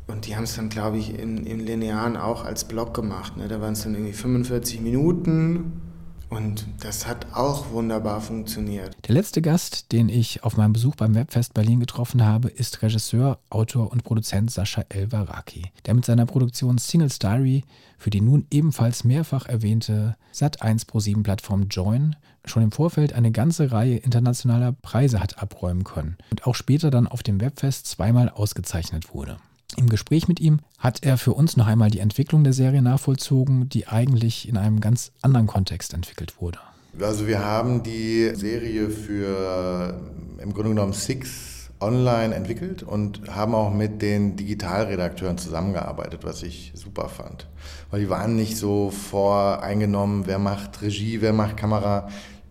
[0.08, 3.38] Und die haben es dann, glaube ich, in, in Linearen auch als Blog gemacht.
[3.38, 3.48] Ne?
[3.48, 5.82] Da waren es dann irgendwie 45 Minuten
[6.30, 8.98] und das hat auch wunderbar funktioniert.
[9.08, 13.38] Der letzte Gast, den ich auf meinem Besuch beim Webfest Berlin getroffen habe, ist Regisseur,
[13.52, 17.64] Autor und Produzent Sascha Elvaraki, der mit seiner Produktion Singles Diary
[18.00, 23.72] für die nun ebenfalls mehrfach erwähnte Sat1 Pro7 Plattform Join schon im Vorfeld eine ganze
[23.72, 29.14] Reihe internationaler Preise hat abräumen können und auch später dann auf dem Webfest zweimal ausgezeichnet
[29.14, 29.38] wurde.
[29.78, 33.70] Im Gespräch mit ihm hat er für uns noch einmal die Entwicklung der Serie nachvollzogen,
[33.70, 36.60] die eigentlich in einem ganz anderen Kontext entwickelt wurde.
[37.00, 40.00] Also wir haben die Serie für
[40.38, 46.72] im Grunde genommen Six online entwickelt und haben auch mit den Digitalredakteuren zusammengearbeitet, was ich
[46.76, 47.48] super fand.
[47.92, 52.08] Weil die waren nicht so voreingenommen, wer macht Regie, wer macht Kamera.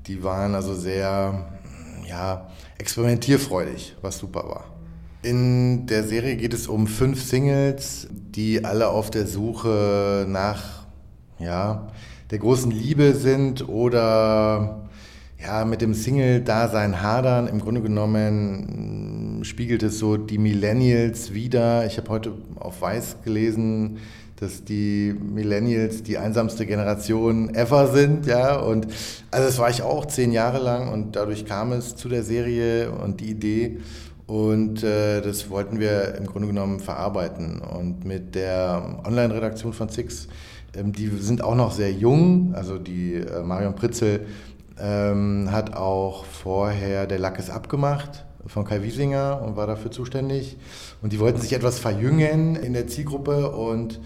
[0.07, 1.49] Die waren also sehr
[2.07, 4.72] ja, experimentierfreudig, was super war.
[5.25, 10.83] In der Serie geht es um fünf Singles, die alle auf der Suche nach
[11.39, 11.87] ja,
[12.33, 14.89] der großen Liebe sind oder
[15.41, 17.47] ja, mit dem Single-Dasein hadern.
[17.47, 21.87] Im Grunde genommen mm, spiegelt es so die Millennials wieder.
[21.87, 23.99] Ich habe heute auf Weiß gelesen,
[24.41, 28.57] dass die Millennials die einsamste Generation ever sind, ja.
[28.57, 28.89] Und
[29.31, 32.91] also das war ich auch zehn Jahre lang und dadurch kam es zu der Serie
[32.91, 33.79] und die Idee.
[34.33, 37.61] Und äh, das wollten wir im Grunde genommen verarbeiten.
[37.61, 40.27] Und mit der Online-Redaktion von Six,
[40.75, 42.55] ähm, die sind auch noch sehr jung.
[42.55, 44.25] Also die äh, Marion Pritzel
[44.81, 50.57] ähm, hat auch vorher Der Lack ist abgemacht von Kai Wiesinger und war dafür zuständig.
[51.03, 53.51] Und die wollten sich etwas verjüngen in der Zielgruppe.
[53.51, 54.01] Und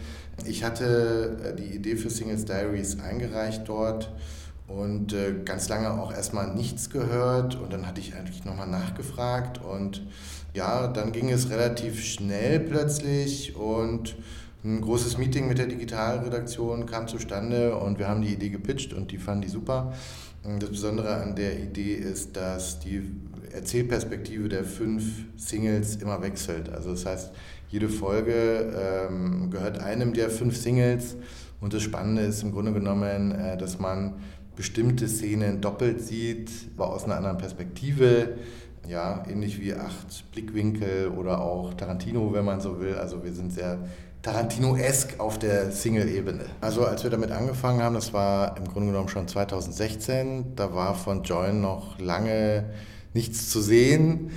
[0.45, 4.11] ich hatte äh, die Idee für Singles Diaries eingereicht dort
[4.69, 7.55] und äh, ganz lange auch erstmal nichts gehört.
[7.55, 9.61] Und dann hatte ich eigentlich nochmal nachgefragt.
[9.63, 10.03] Und
[10.55, 13.55] ja, dann ging es relativ schnell plötzlich.
[13.57, 14.17] Und
[14.65, 17.77] ein großes Meeting mit der Digitalredaktion kam zustande.
[17.77, 19.93] Und wir haben die Idee gepitcht und die fanden die super.
[20.61, 23.03] Das Besondere an der Idee ist, dass die
[23.53, 25.05] Erzählperspektive der fünf
[25.37, 26.69] Singles immer wechselt.
[26.73, 27.33] Also das heißt,
[27.69, 28.73] jede Folge
[29.11, 31.17] ähm, gehört einem der fünf Singles.
[31.61, 34.15] Und das Spannende ist im Grunde genommen, äh, dass man
[34.57, 38.39] bestimmte Szenen doppelt sieht, aber aus einer anderen Perspektive.
[38.89, 42.95] Ja, ähnlich wie acht Blickwinkel oder auch Tarantino, wenn man so will.
[42.95, 43.81] Also wir sind sehr
[44.23, 46.45] Tarantino-esk auf der Single-Ebene.
[46.61, 50.95] Also als wir damit angefangen haben, das war im Grunde genommen schon 2016, da war
[50.95, 52.65] von Join noch lange
[53.13, 54.31] nichts zu sehen.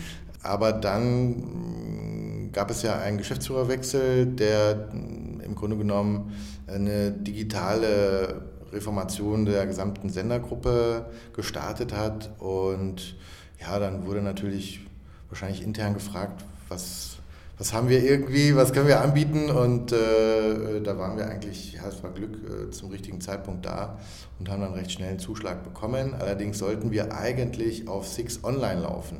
[0.43, 6.33] Aber dann mm, gab es ja einen Geschäftsführerwechsel, der mm, im Grunde genommen
[6.67, 12.31] eine digitale Reformation der gesamten Sendergruppe gestartet hat.
[12.39, 13.15] Und
[13.59, 14.81] ja, dann wurde natürlich
[15.29, 17.17] wahrscheinlich intern gefragt, was,
[17.57, 19.49] was haben wir irgendwie, was können wir anbieten?
[19.49, 23.99] Und äh, da waren wir eigentlich, ja, es war Glück, äh, zum richtigen Zeitpunkt da
[24.39, 26.13] und haben dann recht schnell einen Zuschlag bekommen.
[26.19, 29.17] Allerdings sollten wir eigentlich auf Six Online laufen.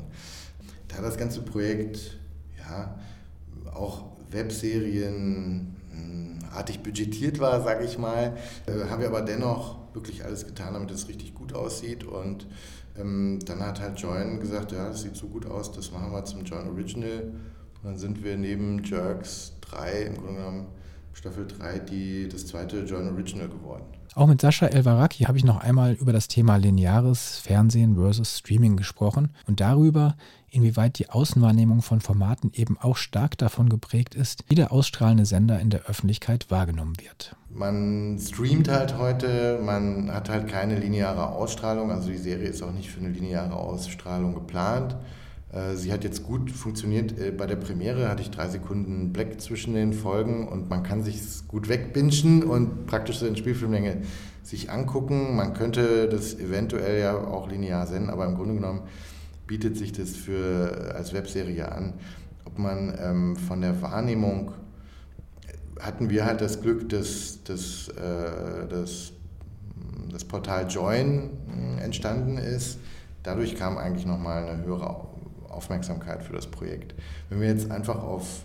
[0.87, 2.17] Da das ganze Projekt,
[2.57, 2.95] ja,
[3.73, 5.75] auch Webserien,
[6.51, 10.91] artig budgetiert war, sage ich mal, äh, haben wir aber dennoch wirklich alles getan, damit
[10.91, 12.03] es richtig gut aussieht.
[12.03, 12.47] Und
[12.97, 16.25] ähm, dann hat halt Join gesagt, ja, das sieht so gut aus, das machen wir
[16.25, 17.31] zum Join Original.
[17.81, 20.67] Und dann sind wir neben Jerks 3, im Grunde genommen
[21.13, 23.83] Staffel 3, die, das zweite Join Original geworden.
[24.15, 28.75] Auch mit Sascha Elvaraki habe ich noch einmal über das Thema lineares Fernsehen versus Streaming
[28.75, 30.15] gesprochen und darüber,
[30.49, 35.59] inwieweit die Außenwahrnehmung von Formaten eben auch stark davon geprägt ist, wie der ausstrahlende Sender
[35.59, 37.35] in der Öffentlichkeit wahrgenommen wird.
[37.51, 42.73] Man streamt halt heute, man hat halt keine lineare Ausstrahlung, also die Serie ist auch
[42.73, 44.95] nicht für eine lineare Ausstrahlung geplant.
[45.51, 47.19] Äh, sie hat jetzt gut funktioniert.
[47.19, 51.03] Äh, bei der Premiere hatte ich drei Sekunden Black zwischen den Folgen und man kann
[51.03, 54.01] sich gut wegbingen und praktisch so in Spielfilmlänge
[54.43, 55.35] sich angucken.
[55.35, 58.81] Man könnte das eventuell ja auch linear senden, aber im Grunde genommen
[59.47, 61.93] bietet sich das für, als Webserie an.
[62.45, 64.51] Ob man ähm, von der Wahrnehmung
[65.47, 69.13] äh, hatten wir halt das Glück, dass, dass, äh, dass
[70.11, 71.29] das Portal Join
[71.81, 72.79] entstanden ist.
[73.23, 74.89] Dadurch kam eigentlich nochmal eine höhere
[75.49, 76.95] Aufmerksamkeit für das Projekt.
[77.29, 78.43] Wenn wir jetzt einfach auf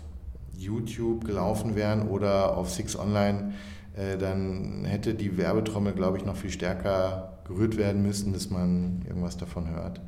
[0.57, 3.53] YouTube gelaufen wären oder auf Six Online,
[3.95, 9.01] äh, dann hätte die Werbetrommel, glaube ich, noch viel stärker gerührt werden müssen, dass man
[9.07, 10.01] irgendwas davon hört.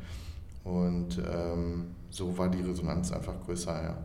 [0.63, 3.97] Und ähm, so war die Resonanz einfach größer, ja.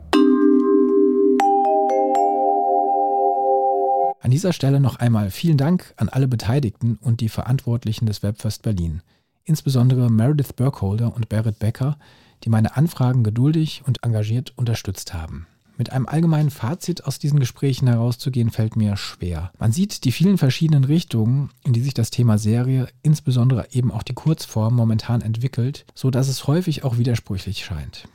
[4.21, 8.63] An dieser Stelle noch einmal vielen Dank an alle Beteiligten und die Verantwortlichen des Webfest
[8.63, 9.03] Berlin,
[9.45, 11.99] insbesondere Meredith Burkholder und Barrett Becker,
[12.45, 15.47] die meine Anfragen geduldig und engagiert unterstützt haben.
[15.79, 19.53] Mit einem allgemeinen Fazit aus diesen Gesprächen herauszugehen, fällt mir schwer.
[19.59, 24.03] Man sieht die vielen verschiedenen Richtungen, in die sich das Thema Serie, insbesondere eben auch
[24.03, 28.07] die Kurzform, momentan entwickelt, so dass es häufig auch widersprüchlich scheint.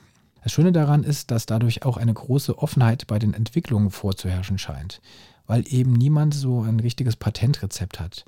[0.42, 5.00] Das Schöne daran ist, dass dadurch auch eine große Offenheit bei den Entwicklungen vorzuherrschen scheint,
[5.46, 8.24] weil eben niemand so ein richtiges Patentrezept hat.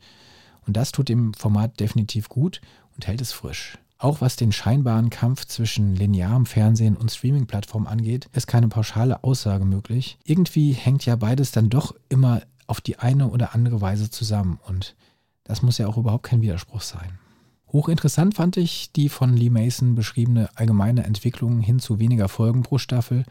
[0.67, 2.61] Und das tut dem Format definitiv gut
[2.95, 3.79] und hält es frisch.
[4.03, 9.67] Auch was den scheinbaren Kampf zwischen linearem Fernsehen und Streaming-Plattformen angeht, ist keine pauschale Aussage
[9.67, 10.19] möglich.
[10.25, 14.97] Irgendwie hängt ja beides dann doch immer auf die eine oder andere Weise zusammen und
[15.45, 17.19] das muss ja auch überhaupt kein Widerspruch sein.
[17.73, 22.79] Hochinteressant fand ich die von Lee Mason beschriebene allgemeine Entwicklung hin zu weniger Folgen pro
[22.79, 23.25] Staffel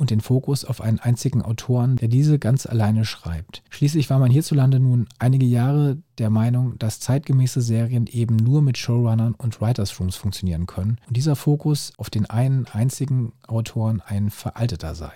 [0.00, 3.62] und den Fokus auf einen einzigen Autoren, der diese ganz alleine schreibt.
[3.68, 8.78] Schließlich war man hierzulande nun einige Jahre der Meinung, dass zeitgemäße Serien eben nur mit
[8.78, 14.30] Showrunnern und Writers Rooms funktionieren können und dieser Fokus auf den einen einzigen Autoren ein
[14.30, 15.12] veralteter sei.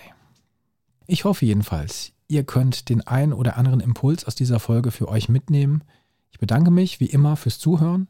[1.07, 5.29] Ich hoffe jedenfalls, ihr könnt den einen oder anderen Impuls aus dieser Folge für euch
[5.29, 5.83] mitnehmen.
[6.31, 8.09] Ich bedanke mich wie immer fürs Zuhören,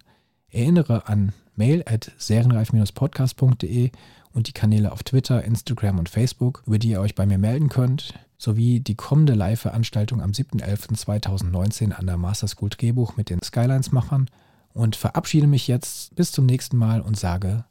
[0.49, 3.91] erinnere an mail at serienreif-podcast.de
[4.35, 7.69] und die Kanäle auf Twitter, Instagram und Facebook, über die ihr euch bei mir melden
[7.69, 14.29] könnt, sowie die kommende Live-Veranstaltung am 7.11.2019 an der Master School Drehbuch mit den Skylines-Machern
[14.75, 17.65] und verabschiede mich jetzt bis zum nächsten Mal und sage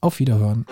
[0.00, 0.66] auf Wiederhören.